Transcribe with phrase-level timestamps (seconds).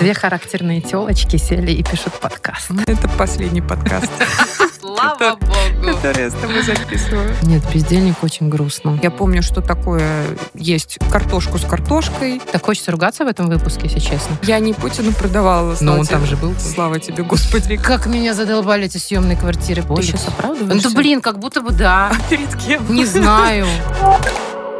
[0.00, 2.70] Две характерные телочки сели и пишут подкаст.
[2.86, 4.10] Это последний подкаст.
[4.80, 5.96] Слава богу.
[5.96, 7.30] Который я с тобой записываю.
[7.42, 8.98] Нет, бездельник очень грустно.
[9.02, 10.24] Я помню, что такое
[10.54, 12.40] есть картошку с картошкой.
[12.50, 14.36] Так хочется ругаться в этом выпуске, если честно.
[14.42, 15.72] Я не Путину продавала.
[15.72, 16.54] Но слава он там же был.
[16.58, 17.76] Слава тебе, Господи.
[17.82, 19.82] Как меня задолбали эти съемные квартиры.
[19.82, 20.88] Ты сейчас Ну оправдываешься?
[20.88, 22.10] да блин, как будто бы да.
[22.30, 22.90] Перед кем?
[22.94, 23.66] Не знаю.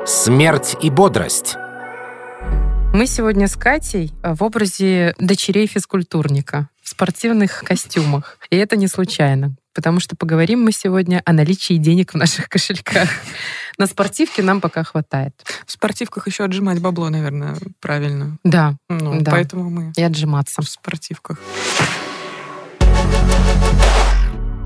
[0.07, 1.57] Смерть и бодрость.
[2.93, 8.37] Мы сегодня с Катей в образе дочерей физкультурника в спортивных костюмах.
[8.51, 13.09] И это не случайно, потому что поговорим мы сегодня о наличии денег в наших кошельках.
[13.79, 15.35] На спортивке нам пока хватает.
[15.67, 18.39] В спортивках еще отжимать бабло, наверное, правильно.
[18.45, 19.31] Да, Ну, Да.
[19.31, 20.61] поэтому мы и отжиматься.
[20.61, 21.39] в спортивках.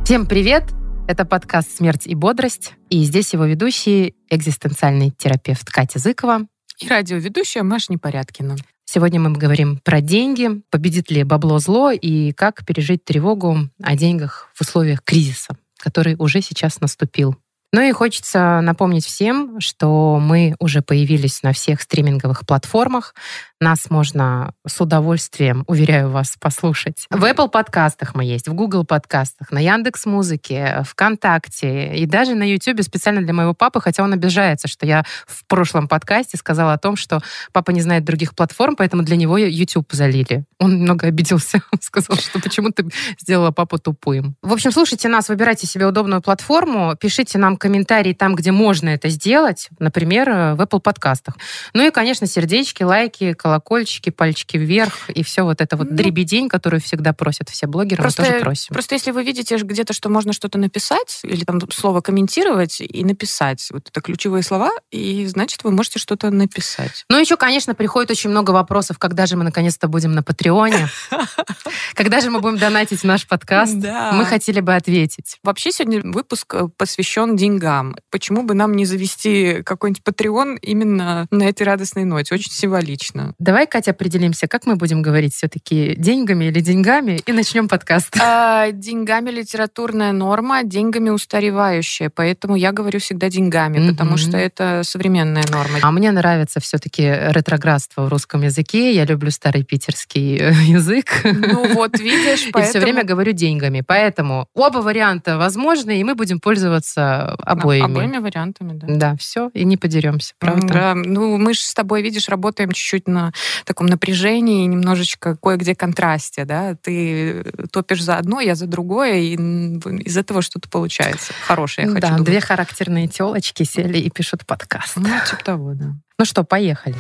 [0.05, 0.64] Всем привет!
[1.06, 2.72] Это подкаст «Смерть и бодрость».
[2.88, 6.47] И здесь его ведущий, экзистенциальный терапевт Катя Зыкова.
[6.80, 8.56] И радиоведущая Маша Непорядкина.
[8.84, 14.50] Сегодня мы говорим про деньги, победит ли бабло зло и как пережить тревогу о деньгах
[14.55, 17.36] в условиях кризиса, который уже сейчас наступил.
[17.75, 23.17] Ну и хочется напомнить всем, что мы уже появились на всех стриминговых платформах.
[23.58, 27.06] Нас можно с удовольствием, уверяю вас, послушать.
[27.11, 32.45] В Apple подкастах мы есть, в Google подкастах, на Яндекс Музыке, ВКонтакте и даже на
[32.45, 36.78] YouTube специально для моего папы, хотя он обижается, что я в прошлом подкасте сказала о
[36.78, 40.45] том, что папа не знает других платформ, поэтому для него YouTube залили.
[40.61, 44.36] Он немного обиделся, Он сказал, что почему ты сделала папу тупым.
[44.42, 49.09] В общем, слушайте нас, выбирайте себе удобную платформу, пишите нам комментарии там, где можно это
[49.09, 51.39] сделать, например, в Apple подкастах.
[51.73, 56.51] Ну и, конечно, сердечки, лайки, колокольчики, пальчики вверх и все вот это вот Ну, дребедень,
[56.51, 58.75] которую всегда просят все блогеры, Просто- мы тоже просим.
[58.75, 63.67] Просто если вы видите где-то, что можно что-то написать, или там слово комментировать и написать,
[63.70, 67.07] вот это ключевые слова, и значит, вы можете что-то написать.
[67.09, 70.89] Ну, еще, конечно, приходит очень много вопросов, когда же мы наконец-то будем на Патреоне,
[71.95, 73.75] когда же мы будем донатить наш подкаст.
[74.12, 75.39] Мы хотели бы ответить.
[75.42, 77.97] Вообще сегодня выпуск э, посвящен деньгам.
[78.11, 82.35] Почему бы нам не завести какой-нибудь Patreon именно на этой радостной ноте?
[82.35, 83.35] Очень символично.
[83.39, 88.17] Давай, Катя, определимся, как мы будем говорить все-таки деньгами или деньгами, и начнем подкаст.
[88.20, 92.11] А, деньгами литературная норма, деньгами устаревающая.
[92.15, 93.91] Поэтому я говорю всегда деньгами, Мгм.
[93.97, 95.79] потому что это современная норма.
[95.83, 98.92] А мне нравится все-таки ретроградство в русском языке.
[98.92, 101.07] Я люблю старый питерский э, язык.
[101.25, 102.85] Ну вот, видишь, И все поэтому...
[102.85, 103.83] время говорю деньгами.
[103.86, 107.84] Поэтому оба варианта возможны, и мы будем пользоваться обоими.
[107.84, 108.86] Обоими вариантами, да.
[108.88, 110.66] Да, все, и не подеремся, правда?
[110.66, 113.32] Да, ну мы же с тобой, видишь, работаем чуть-чуть на
[113.64, 116.74] таком напряжении, немножечко кое-где контрасте, да.
[116.77, 122.02] Ты топишь за одно, я за другое, и из этого что-то получается хорошее, я хочу
[122.02, 122.24] да, думать.
[122.24, 124.96] две характерные телочки сели и пишут подкаст.
[124.96, 125.94] Ну, типа того, да.
[126.18, 126.96] Ну что, поехали.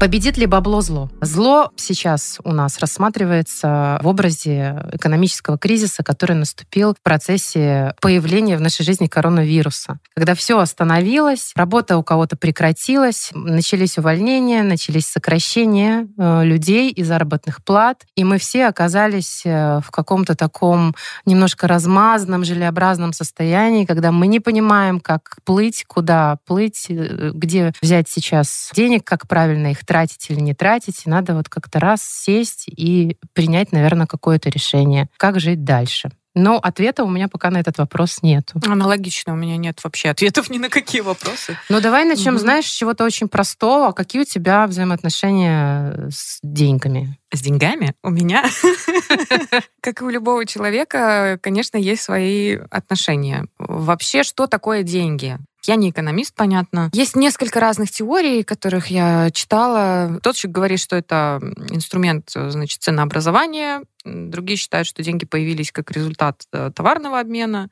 [0.00, 1.10] Победит ли бабло зло?
[1.20, 8.62] Зло сейчас у нас рассматривается в образе экономического кризиса, который наступил в процессе появления в
[8.62, 9.98] нашей жизни коронавируса.
[10.14, 17.62] Когда все остановилось, работа у кого-то прекратилась, начались увольнения, начались сокращения э, людей и заработных
[17.62, 20.94] плат, и мы все оказались э, в каком-то таком
[21.26, 28.08] немножко размазанном, желеобразном состоянии, когда мы не понимаем, как плыть, куда плыть, э, где взять
[28.08, 31.02] сейчас денег, как правильно их тратить или не тратить.
[31.04, 36.10] И надо вот как-то раз сесть и принять, наверное, какое-то решение, как жить дальше.
[36.32, 38.60] Но ответа у меня пока на этот вопрос нету.
[38.64, 41.56] Аналогично, у меня нет вообще ответов ни на какие вопросы.
[41.68, 42.40] Но давай начнем, Мгм.
[42.40, 43.90] знаешь, с чего-то очень простого.
[43.90, 47.18] Какие у тебя взаимоотношения с деньгами?
[47.34, 48.44] С деньгами у меня,
[49.80, 53.46] как и у любого человека, конечно, есть свои отношения.
[53.58, 55.36] Вообще, что такое деньги?
[55.66, 56.90] Я не экономист, понятно.
[56.92, 60.18] Есть несколько разных теорий, которых я читала.
[60.22, 61.40] Тот человек говорит, что это
[61.70, 63.82] инструмент, значит, ценообразования.
[64.04, 67.68] Другие считают, что деньги появились как результат э, товарного обмена.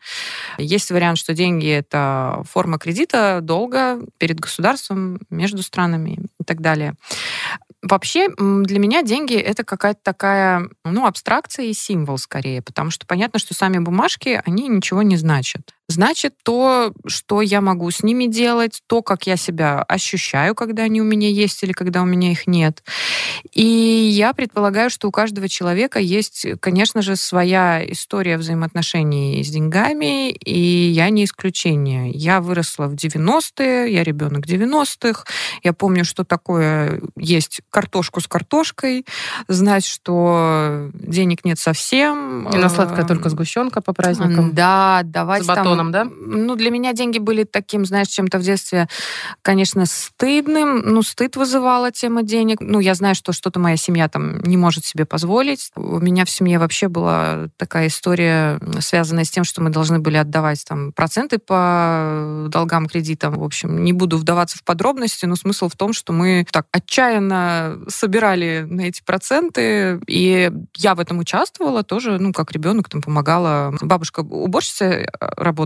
[0.59, 6.94] Есть вариант, что деньги— это форма кредита, долга перед государством, между странами и так далее.
[7.81, 13.38] Вообще, для меня деньги— это какая-то такая, ну, абстракция и символ скорее, потому что понятно,
[13.38, 15.73] что сами бумажки, они ничего не значат.
[15.90, 21.00] Значит, то, что я могу с ними делать, то, как я себя ощущаю, когда они
[21.00, 22.82] у меня есть или когда у меня их нет.
[23.52, 30.31] И я предполагаю, что у каждого человека есть, конечно же, своя история взаимоотношений с деньгами,
[30.31, 32.11] и я не исключение.
[32.11, 35.25] Я выросла в 90-е, я ребенок 90-х,
[35.62, 39.06] я помню, что такое есть картошку с картошкой,
[39.49, 42.46] знать, что денег нет совсем.
[42.50, 44.55] И на сладкое Эм, только сгущенка по праздникам.
[44.55, 46.05] Да, давать там фоном, да?
[46.05, 48.89] Ну, для меня деньги были таким, знаешь, чем-то в детстве,
[49.43, 50.79] конечно, стыдным.
[50.79, 52.59] Ну, стыд вызывала тема денег.
[52.61, 55.71] Ну, я знаю, что что-то моя семья там не может себе позволить.
[55.77, 60.17] У меня в семье вообще была такая история, связанная с тем, что мы должны были
[60.17, 63.35] отдавать там проценты по долгам, кредитам.
[63.35, 67.79] В общем, не буду вдаваться в подробности, но смысл в том, что мы так отчаянно
[67.89, 73.75] собирали на эти проценты, и я в этом участвовала тоже, ну, как ребенок там помогала.
[73.81, 75.07] Бабушка уборщица э,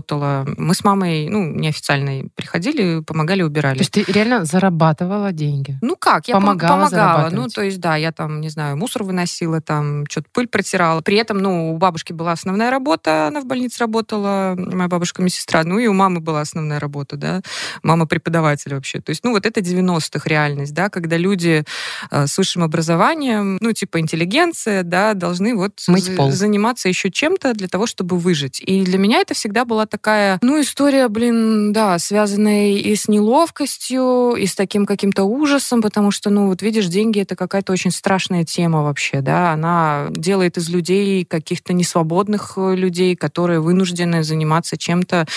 [0.03, 3.77] работала, мы с мамой, ну, неофициально приходили, помогали, убирали.
[3.77, 5.77] То есть ты реально зарабатывала деньги?
[5.81, 7.29] Ну как, я помогала, помогала.
[7.31, 11.01] Ну, то есть, да, я там, не знаю, мусор выносила, там, что-то пыль протирала.
[11.01, 15.63] При этом, ну, у бабушки была основная работа, она в больнице работала, моя бабушка медсестра,
[15.63, 17.41] ну, и у мамы была основная работа, да,
[17.81, 18.99] мама преподаватель вообще.
[18.99, 21.63] То есть, ну, вот это 90-х реальность, да, когда люди
[22.11, 26.31] э, с высшим образованием, ну, типа интеллигенция, да, должны вот Мыть пол.
[26.31, 28.61] заниматься еще чем-то для того, чтобы выжить.
[28.65, 34.33] И для меня это всегда была такая, ну, история, блин, да, связанная и с неловкостью,
[34.35, 38.43] и с таким каким-то ужасом, потому что, ну, вот видишь, деньги— это какая-то очень страшная
[38.43, 45.27] тема вообще, да, она делает из людей каких-то несвободных э, людей, которые вынуждены заниматься чем-то,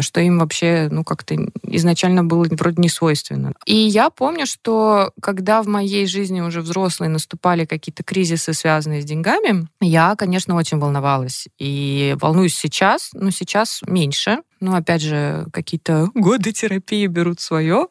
[0.00, 3.52] что им вообще, ну, как-то изначально было вроде не свойственно.
[3.64, 9.04] И я помню, что когда в моей жизни уже взрослые наступали какие-то кризисы, связанные с
[9.04, 11.46] деньгами, я, конечно, очень волновалась.
[11.60, 13.99] И волнуюсь сейчас, но сейчас меньше.
[14.60, 17.88] Ну, опять же, какие-то годы терапии берут свое.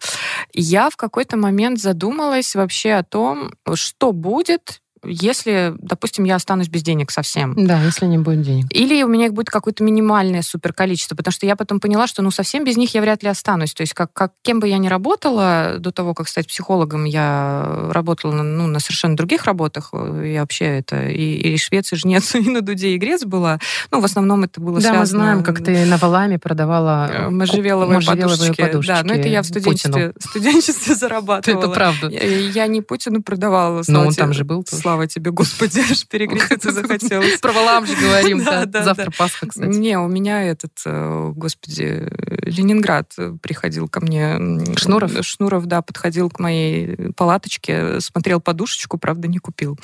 [0.54, 6.84] Я в какой-то момент задумалась вообще о том, что будет, если, допустим, я останусь без
[6.84, 7.54] денег совсем.
[7.56, 8.68] Да, если не будет денег.
[8.72, 12.22] Или у меня их будет какое-то минимальное супер количество, потому что я потом поняла, что
[12.22, 13.74] ну совсем без них я вряд ли останусь.
[13.74, 17.90] То есть как, как кем бы я ни работала, до того, как стать психологом, я
[17.92, 19.92] работала на, ну, на совершенно других работах.
[19.94, 23.60] Я вообще это и, и швец, и жнец, и на дуде, и грец была.
[23.92, 25.00] Ну, в основном это было Да, связано...
[25.00, 28.62] мы знаем, как ты на Валаме продавала э, можжевеловые, можжевеловые подушечки.
[28.62, 31.60] подушечки Да, но это я в студенчестве, студенчестве зарабатывала.
[31.60, 32.08] Это правда.
[32.10, 33.84] Я, я не Путину продавала.
[33.88, 34.82] Но он там же был тоже.
[34.90, 37.40] Слава тебе, Господи, аж перекреститься захотелось.
[37.40, 38.66] Про Валам же говорим, Да, да.
[38.66, 39.68] да, Завтра Пасха, кстати.
[39.68, 42.08] Не, у меня этот, э, господи,
[42.42, 43.14] Ленинград
[43.44, 44.40] приходил ко мне.
[44.78, 45.12] Шнуров?
[45.22, 49.78] Шнуров, да, подходил к моей палаточке, смотрел подушечку, правда, не купил.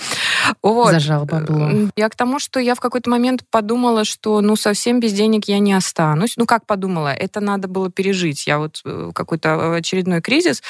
[0.63, 0.91] Вот.
[0.91, 1.69] Зажал бабло.
[1.69, 5.47] М, Я к тому, что я в какой-то момент подумала, что ну совсем без денег
[5.47, 6.33] я не останусь.
[6.35, 7.09] Ну как подумала?
[7.13, 8.47] Это надо было пережить.
[8.47, 10.63] Я вот э, какой-то очередной кризис,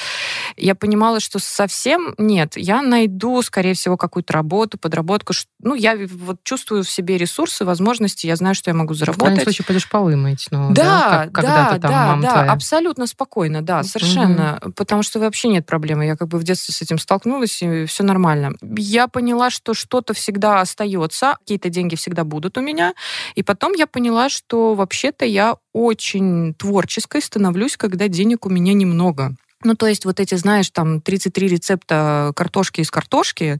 [0.58, 2.52] я понимала, что совсем нет.
[2.58, 5.32] Я найду, скорее всего, какую-то работу, подработку.
[5.60, 9.14] Ну я вот чувствую в себе ресурсы, возможности, я знаю, что я могу В крайнем
[9.16, 9.42] заработать.
[9.44, 10.46] случае пойдешь полы мыть.
[10.50, 12.52] Ну, Да, как когда-то да, там да, мама да, твоя.
[12.52, 14.60] абсолютно спокойно, да, совершенно.
[14.76, 16.06] Потому что вообще нет проблемы.
[16.06, 18.52] Я как бы в детстве с этим столкнулась, и все нормально.
[18.76, 22.94] Я поняла, что что-то всегда остается, какие-то деньги всегда будут у меня.
[23.34, 29.34] И потом я поняла, что вообще-то я очень творческой становлюсь, когда денег у меня немного.
[29.64, 33.58] Ну, то есть вот эти, знаешь, там 33 рецепта картошки из картошки,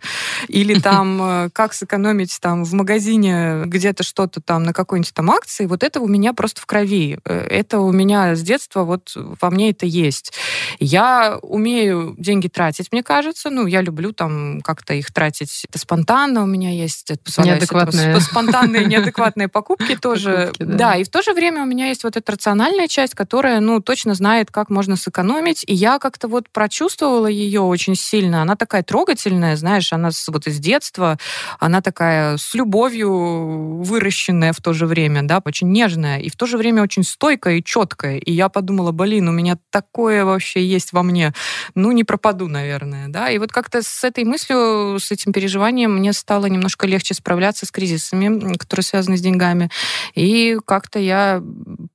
[0.49, 5.67] или там э, как сэкономить там в магазине где-то что-то там на какой-нибудь там акции,
[5.67, 7.19] вот это у меня просто в крови.
[7.25, 10.33] Э, Это у меня с детства вот во мне это есть.
[10.79, 13.49] Я умею деньги тратить, мне кажется.
[13.51, 15.65] Ну, я люблю там как-то их тратить.
[15.69, 17.11] Это спонтанно у меня есть.
[17.11, 18.17] Это Неадекватные.
[18.17, 20.31] сп- Спонтанные, неадекватные покупки тоже.
[20.53, 20.77] Покупки, да.
[20.77, 23.81] Да, и в то же время у меня есть вот эта рациональная часть, которая, ну,
[23.81, 25.65] точно знает, как можно сэкономить.
[25.67, 28.43] И я как-то вот прочувствовала ее очень сильно.
[28.43, 31.19] Она такая трогательная, знаешь, она вот из детства,
[31.59, 36.47] она такая с любовью выращенная в то же время, да, очень нежная, и в то
[36.47, 38.19] же время очень стойкая и четкая.
[38.19, 41.33] И я подумала, блин, у меня такое вообще есть во мне.
[41.75, 43.31] Ну, не пропаду, наверное, да.
[43.31, 47.71] И вот как-то с этой мыслью, с этим переживанием мне стало немножко легче справляться с
[47.71, 49.71] кризисами, которые связаны с деньгами.
[50.15, 51.43] И как-то я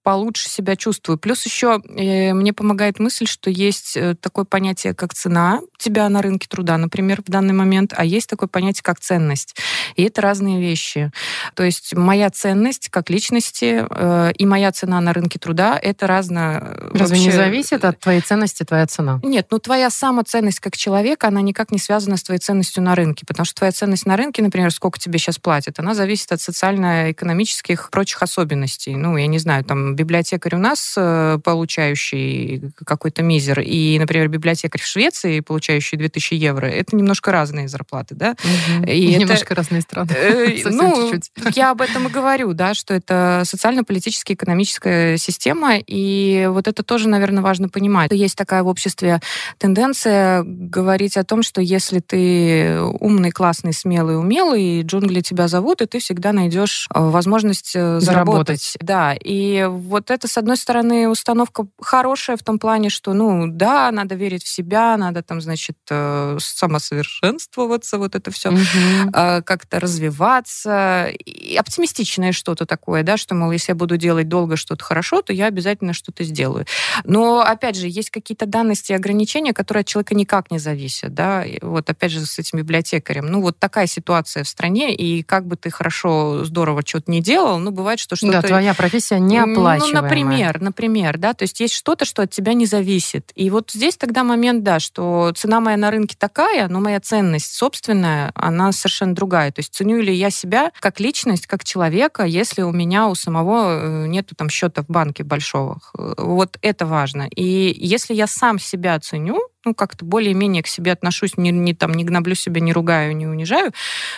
[0.04, 1.18] получше себя чувствую.
[1.18, 6.22] Плюс еще э, мне помогает мысль, что есть э, такое понятие, как цена тебя на
[6.22, 9.56] рынке труда, например, в данный момент, а есть такое понятие, как ценность.
[9.96, 11.12] И это разные вещи.
[11.56, 16.60] То есть моя ценность как личности э, и моя цена на рынке труда— это разно...
[16.62, 19.20] э, Разве не вообще- зависит от твоей ценности твоя цена?
[19.24, 23.26] нет, ну твоя самоценность как человека, она никак не связана с твоей ценностью на рынке,
[23.26, 27.90] потому что твоя ценность на рынке, например, сколько тебе сейчас платят, она зависит от социально-экономических
[27.92, 28.96] прочих особенностей.
[28.96, 34.82] Ну, я не знаю, там библиотекарь у нас, э, получающий какой-то мизер, и например, библиотекарь
[34.82, 38.36] в Швеции, получающий 2000 евро, это немножко разные зарплаты, да?
[38.44, 38.92] Угу.
[38.92, 40.10] И немножко это, разные страны.
[40.14, 41.56] Э, ну, чуть-чуть.
[41.56, 47.08] я об этом и говорю, да, что это социально-политическая, экономическая система, и вот это тоже,
[47.08, 48.12] наверное, важно понимать.
[48.12, 49.22] Есть такая в обществе
[49.58, 55.86] тенденция говорить о том, что если ты умный, классный, смелый, умелый, джунгли тебя зовут, и
[55.86, 58.62] ты всегда найдешь э, возможность э, заработать.
[58.62, 58.78] заработать.
[58.82, 63.92] Да, и вот это, с одной стороны, установка хорошая в том плане, что, ну, да,
[63.92, 69.12] надо верить в себя, надо там, значит, э, самосовершенствоваться, вот это все, угу.
[69.14, 71.10] как-то развиваться.
[71.24, 75.32] И оптимистичное что-то такое, да, что, мол, если я буду делать долго что-то хорошо, то
[75.32, 76.66] я обязательно что-то сделаю.
[77.04, 81.46] Но, опять же, есть какие-то данности и ограничения, которые от человека никак не зависят, да,
[81.62, 83.28] вот опять же с этим библиотекарем.
[83.28, 87.60] Ну, вот такая ситуация в стране, и как бы ты хорошо, здорово что-то не делал,
[87.60, 88.42] ну, бывает, что что-то...
[88.42, 90.02] Да, твоя профессия неоплачиваемая.
[90.02, 93.32] Ну, например, например, да, то есть есть что-то, что от тебя не зависит.
[93.36, 97.54] И вот здесь тогда момент, да, что цена моя на рынке такая, но моя ценность
[97.54, 99.52] собственная, она совершенно другая.
[99.52, 104.06] То есть ценю ли я себя как личность, как человека, если у меня у самого
[104.06, 105.80] э, нету там счета в банке большого.
[105.94, 107.28] Вот это важно.
[107.36, 111.94] И если я сам себя ценю, ну, как-то более-менее к себе отношусь, не, не, там,
[111.94, 113.72] не гноблю себя, не ругаю, не унижаю,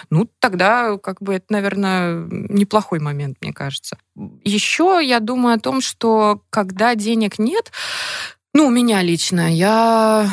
[0.10, 3.98] ну, тогда, как бы, это, наверное, неплохой момент, мне кажется.
[4.44, 7.72] Еще я думаю о том, что когда денег нет,
[8.56, 9.52] ну, у меня лично.
[9.52, 10.30] Я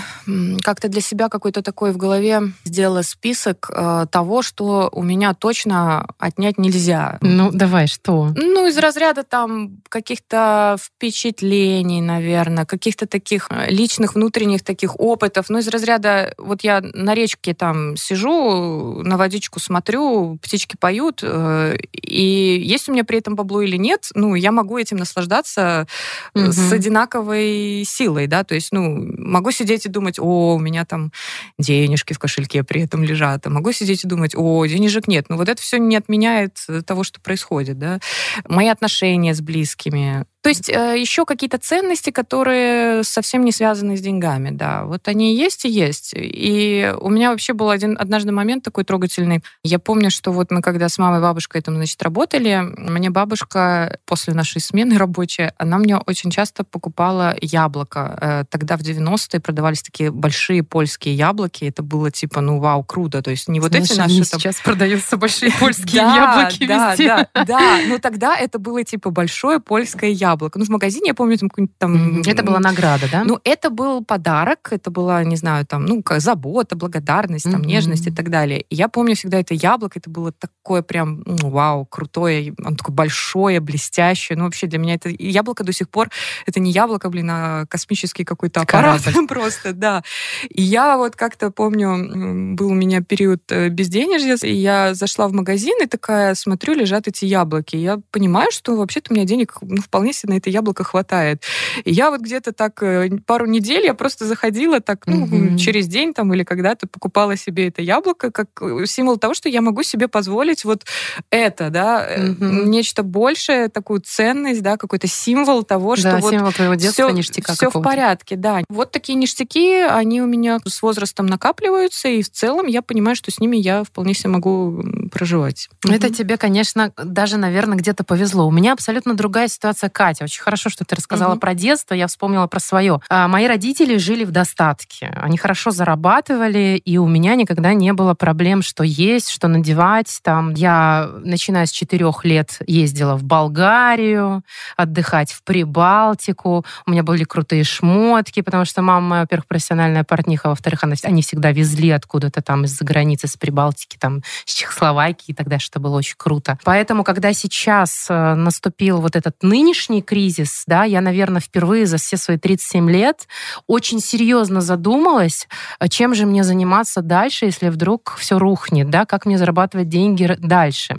[0.62, 6.07] как-то для себя какой-то такой в голове сделала список э, того, что у меня точно
[6.19, 7.19] отнять нельзя.
[7.23, 8.29] Ну, давай, что?
[8.37, 15.47] Ну, из разряда там каких-то впечатлений, наверное, каких-то таких э, личных внутренних таких опытов.
[15.49, 21.79] Ну, из разряда, вот я на речке там сижу, на водичку смотрю, птички поют, э,
[21.95, 25.87] и есть у меня при этом бабло или нет, ну, я могу этим наслаждаться
[26.35, 26.53] угу.
[26.53, 30.85] с одинаковой силой силой, да, то есть, ну, могу сидеть и думать, о, у меня
[30.85, 31.12] там
[31.59, 35.26] денежки в кошельке при этом лежат, а могу сидеть и думать, о, денежек нет.
[35.29, 38.00] Но вот это все не отменяет того, что происходит, да.
[38.49, 44.00] Мои отношения с близкими, то есть э, еще какие-то ценности, которые совсем не связаны с
[44.00, 44.85] деньгами, да.
[44.85, 46.14] Вот они есть и есть.
[46.17, 49.43] И у меня вообще был один однажды момент такой трогательный.
[49.62, 53.99] Я помню, что вот мы когда с мамой и бабушкой там, значит, работали, мне бабушка
[54.07, 58.00] после нашей смены рабочей, она мне очень часто покупала яблоко.
[58.21, 61.64] Э, тогда в 90-е продавались такие большие польские яблоки.
[61.64, 63.23] Это было типа, ну вау, круто.
[63.23, 64.30] То есть не вот Знаешь, эти наши...
[64.30, 64.40] Там...
[64.40, 70.11] сейчас продаются большие польские яблоки да, Да, да, но тогда это было типа большое польское
[70.11, 70.59] яблоко яблоко.
[70.59, 72.23] Ну, в магазине, я помню, там какой-нибудь там...
[72.26, 73.25] Это была награда, да?
[73.25, 78.11] Ну, это был подарок, это была, не знаю, там, ну, забота, благодарность, там, нежность и
[78.11, 78.61] так далее.
[78.62, 82.95] И я помню всегда это яблоко, это было такое прям, ну, вау, крутое, оно такое
[82.95, 84.38] большое, блестящее.
[84.38, 86.09] Ну, вообще для меня это яблоко до сих пор,
[86.47, 90.03] это не яблоко, блин, а космический какой-то аппарат просто, да.
[90.49, 95.33] И я вот как-то помню, был у меня период э, безденежья, и я зашла в
[95.33, 97.77] магазин и такая смотрю, лежат эти яблоки.
[97.77, 101.43] И я понимаю, что вообще-то у меня денег ну, вполне себе на это яблоко хватает.
[101.85, 105.57] И я вот где-то так э, пару недель я просто заходила так, ну, mm-hmm.
[105.57, 109.63] через день там или когда-то покупала себе это яблоко как э, символ того, что я
[109.63, 110.85] могу себе позволить вот
[111.31, 112.67] это, да, mm-hmm.
[112.67, 117.11] нечто большее, такую ценность, да, какой-то символ того, что да, вот символ твоего детства, все,
[117.11, 118.63] ништяка все в порядке, да.
[118.69, 123.31] Вот такие ништяки, они у меня с возрастом накапливаются, и в целом я понимаю, что
[123.31, 125.69] с ними я вполне себе могу проживать.
[125.85, 126.15] Это mm-hmm.
[126.15, 128.47] тебе, конечно, даже, наверное, где-то повезло.
[128.47, 130.11] У меня абсолютно другая ситуация, Катя.
[130.11, 131.41] Катя, очень хорошо, что ты рассказала угу.
[131.41, 133.01] про детство, я вспомнила про свое.
[133.09, 135.13] А, мои родители жили в достатке.
[135.17, 140.21] Они хорошо зарабатывали, и у меня никогда не было проблем, что есть, что надевать.
[140.23, 144.43] Там я, начиная с четырех лет, ездила в Болгарию
[144.77, 146.65] отдыхать, в Прибалтику.
[146.87, 151.52] У меня были крутые шмотки, потому что мама во-первых, профессиональная портниха, во-вторых, она, они всегда
[151.52, 156.14] везли откуда-то там из-за границы, с Прибалтики, там, с Чехословакии и далее, что было очень
[156.17, 156.59] круто.
[156.64, 162.17] Поэтому, когда сейчас э, наступил вот этот нынешний кризис, да, я, наверное, впервые за все
[162.17, 163.29] свои 37 лет
[163.67, 165.49] очень серьезно задумалась,
[165.79, 170.37] а чем же мне заниматься дальше, если вдруг все рухнет, да, как мне зарабатывать деньги
[170.38, 170.97] дальше.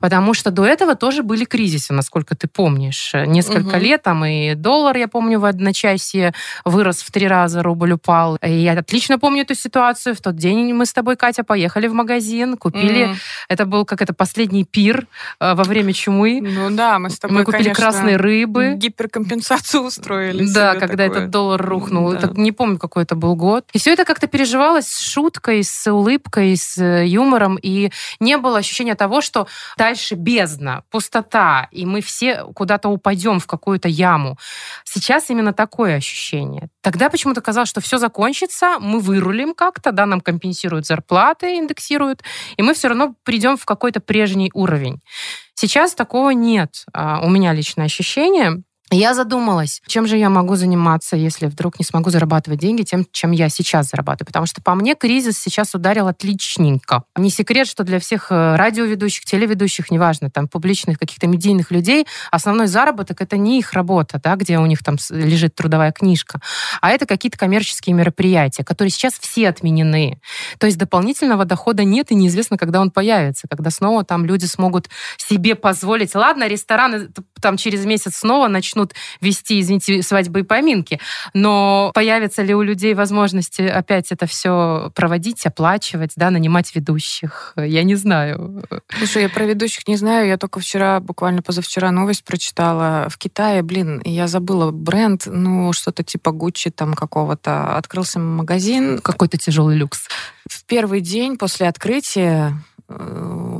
[0.00, 3.12] Потому что до этого тоже были кризисы, насколько ты помнишь.
[3.14, 3.84] Несколько угу.
[3.84, 5.81] лет там и доллар, я помню, в одночасье
[6.64, 8.36] вырос в три раза, рубль упал.
[8.36, 10.14] И я отлично помню эту ситуацию.
[10.14, 13.04] В тот день мы с тобой, Катя, поехали в магазин, купили...
[13.04, 13.14] Угу.
[13.48, 15.06] Это был как это последний пир
[15.40, 16.40] э, во время чумы.
[16.42, 18.74] Ну да, мы с тобой, Мы купили конечно, красные рыбы.
[18.76, 20.46] Гиперкомпенсацию устроили.
[20.52, 21.18] Да, когда такое.
[21.18, 22.12] этот доллар рухнул.
[22.12, 22.18] Да.
[22.18, 23.64] Это, не помню, какой это был год.
[23.72, 27.58] И все это как-то переживалось с шуткой, с улыбкой, с э, юмором.
[27.60, 29.46] И не было ощущения того, что
[29.76, 34.38] дальше бездна, пустота, и мы все куда-то упадем в какую-то яму.
[34.84, 36.68] Сейчас именно так такое ощущение.
[36.82, 42.22] Тогда почему-то казалось, что все закончится, мы вырулим как-то, да, нам компенсируют зарплаты, индексируют,
[42.58, 45.00] и мы все равно придем в какой-то прежний уровень.
[45.54, 46.84] Сейчас такого нет.
[46.92, 48.62] А, у меня личное ощущение.
[48.94, 53.30] Я задумалась, чем же я могу заниматься, если вдруг не смогу зарабатывать деньги тем, чем
[53.30, 54.26] я сейчас зарабатываю.
[54.26, 57.04] Потому что по мне кризис сейчас ударил отличненько.
[57.16, 62.66] Не секрет, что для всех э, радиоведущих, телеведущих, неважно, там, публичных каких-то медийных людей, основной
[62.66, 66.40] заработок— это не их работа, да, где у них там лежит трудовая книжка,
[66.82, 70.20] а это какие-то коммерческие мероприятия, которые сейчас все отменены.
[70.58, 74.90] То есть дополнительного дохода нет, и неизвестно, когда он появится, когда снова там люди смогут
[75.16, 76.14] себе позволить.
[76.14, 77.08] Ладно, рестораны
[77.42, 80.98] там через месяц снова начнут вести, извините, свадьбы и поминки,
[81.34, 87.52] но появится ли у людей возможность опять это все проводить, оплачивать, да, нанимать ведущих?
[87.56, 88.64] Я не знаю.
[88.96, 93.08] Слушай, я про ведущих не знаю, я только вчера, буквально позавчера новость прочитала.
[93.10, 97.76] В Китае, блин, я забыла бренд, ну, что-то типа Гуччи там какого-то.
[97.76, 99.00] Открылся магазин.
[99.00, 100.08] Какой-то тяжелый люкс.
[100.48, 102.62] В первый день после открытия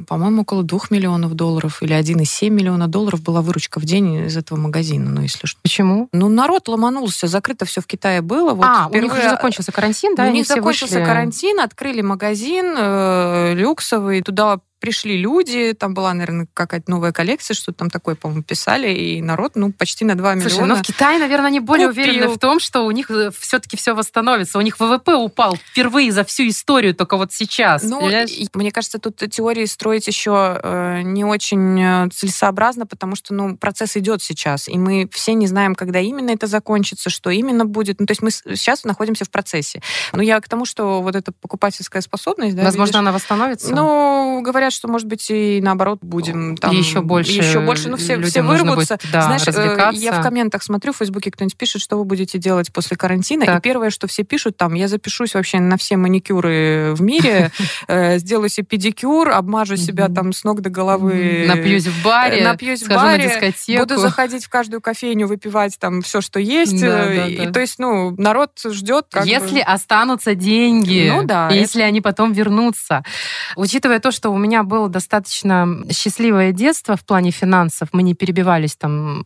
[0.07, 4.59] по-моему, около 2 миллионов долларов или 1,7 миллиона долларов была выручка в день из этого
[4.59, 5.61] магазина, ну, если что.
[5.63, 6.09] Почему?
[6.13, 8.55] Ну, народ ломанулся, закрыто все в Китае было.
[8.55, 9.01] Вот а, впервые...
[9.01, 10.27] у них уже закончился карантин, да?
[10.27, 11.07] У них закончился вышли...
[11.07, 17.79] карантин, открыли магазин э, люксовый, туда пришли люди, там была, наверное, какая-то новая коллекция, что-то
[17.79, 20.75] там такое, по-моему, писали, и народ, ну, почти на 2 Слушай, миллиона.
[20.75, 22.03] но в Китае, наверное, они более купил.
[22.03, 24.59] уверены в том, что у них э, все-таки все восстановится.
[24.59, 27.85] У них ВВП упал впервые за всю историю, только вот сейчас.
[27.85, 28.03] Ну,
[28.55, 33.97] мне кажется, тут теории строить еще э, не очень э, целесообразно, потому что, ну, процесс
[33.97, 38.01] идет сейчас, и мы все не знаем, когда именно это закончится, что именно будет.
[38.01, 39.81] Ну, то есть мы сейчас находимся в процессе.
[40.13, 42.57] Но я к тому, что вот эта покупательская способность...
[42.57, 43.73] Да, Возможно, видишь, она восстановится?
[43.73, 46.73] Ну, говорят, что, может быть, и наоборот будем там...
[46.73, 47.89] Еще больше Еще больше.
[47.89, 48.97] Ну, все, все вырвутся.
[48.97, 50.01] Будет, да, Знаешь, э, развлекаться.
[50.01, 53.47] я в комментах смотрю, в Фейсбуке кто-нибудь пишет, что вы будете делать после карантина.
[53.47, 53.59] Так.
[53.59, 57.51] И первое, что все пишут там, я запишусь вообще на все маникюры в мире,
[57.89, 61.45] э, сделаю себе педикюр, обмажу себя там с ног до головы.
[61.47, 66.21] Напьюсь в баре, э, напьюсь в баре, буду заходить в каждую кофейню, выпивать там все,
[66.21, 66.83] что есть.
[66.83, 69.07] И, то есть, ну, народ ждет.
[69.25, 73.05] Если останутся деньги, ну да, если они потом вернутся.
[73.57, 77.89] Учитывая то, что у меня было достаточно счастливое детство в плане финансов.
[77.93, 79.25] Мы не перебивались там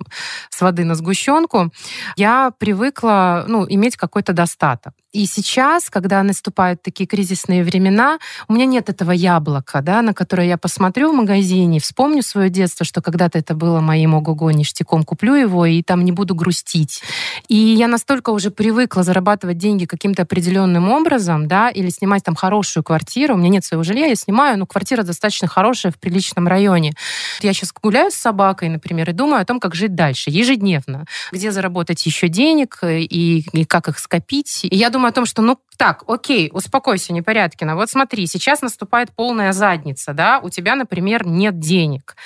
[0.50, 1.72] с воды на сгущенку.
[2.16, 4.92] Я привыкла ну, иметь какой-то достаток.
[5.16, 8.18] И сейчас, когда наступают такие кризисные времена,
[8.48, 12.84] у меня нет этого яблока, да, на которое я посмотрю в магазине, вспомню свое детство,
[12.84, 17.02] что когда-то это было моим ого-го ништяком, куплю его и там не буду грустить.
[17.48, 22.84] И я настолько уже привыкла зарабатывать деньги каким-то определенным образом, да, или снимать там хорошую
[22.84, 23.36] квартиру.
[23.36, 26.92] У меня нет своего жилья, я снимаю, но квартира достаточно хорошая в приличном районе.
[27.40, 31.06] Я сейчас гуляю с собакой, например, и думаю о том, как жить дальше, ежедневно.
[31.32, 34.64] Где заработать еще денег и, и как их скопить.
[34.64, 37.76] И я думаю о том, что, ну, так, окей, успокойся, Непорядкина.
[37.76, 42.16] Вот смотри, сейчас наступает полная задница, да, у тебя, например, нет денег.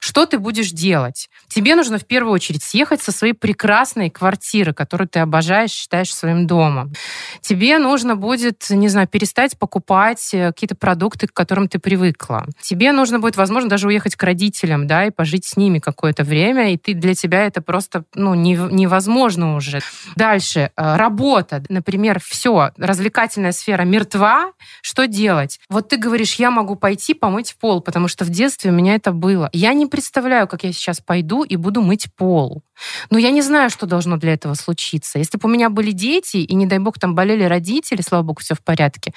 [0.00, 1.28] Что ты будешь делать?
[1.48, 6.46] Тебе нужно в первую очередь съехать со своей прекрасной квартиры, которую ты обожаешь, считаешь своим
[6.46, 6.92] домом.
[7.40, 12.46] Тебе нужно будет, не знаю, перестать покупать э, какие-то продукты, к которым ты привыкла.
[12.60, 16.72] Тебе нужно будет, возможно, даже уехать к родителям, да, и пожить с ними какое-то время,
[16.72, 19.80] и ты для тебя это просто, ну, невозможно уже.
[20.16, 25.60] Дальше, э, работа, например, все, развлекательная сфера мертва, что делать?
[25.68, 29.12] Вот ты говоришь, я могу пойти помыть пол, потому что в детстве у меня это
[29.12, 29.50] было.
[29.52, 32.62] Я не представляю, как я сейчас пойду и буду мыть пол.
[33.10, 35.18] Но я не знаю, что должно для этого случиться.
[35.18, 38.40] Если бы у меня были дети, и, не дай бог, там болели родители, слава богу,
[38.40, 39.12] все в порядке,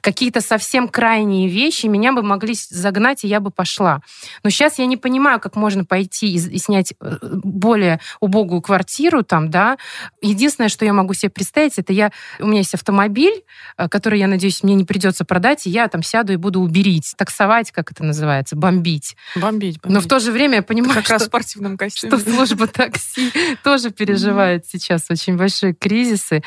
[0.00, 4.00] какие-то совсем крайние вещи меня бы могли загнать, и я бы пошла.
[4.42, 9.22] Но сейчас я не понимаю, как можно пойти и, и снять э, более убогую квартиру
[9.22, 9.76] там, да.
[10.20, 12.12] Единственное, что я могу себе представить, это я...
[12.42, 13.44] У меня есть автомобиль,
[13.76, 17.14] э, который, я надеюсь, мне не придется продать, и я там сяду и буду уберить,
[17.16, 19.16] таксовать, как это называется, бомбить.
[19.36, 19.94] Бомбить, бомбить.
[19.94, 22.16] Но в то же время я понимаю, как что, раз в спортивном костюме.
[22.18, 23.30] что служба такси
[23.64, 26.42] тоже переживает сейчас очень большие кризисы.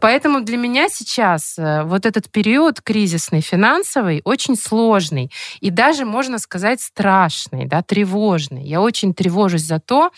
[0.00, 5.30] Поэтому для меня сейчас э, вот этот период кризисный, финансовый, очень сложный.
[5.60, 8.64] И даже, можно сказать, страшный, да, тревожный.
[8.64, 10.10] Я очень тревожусь за то,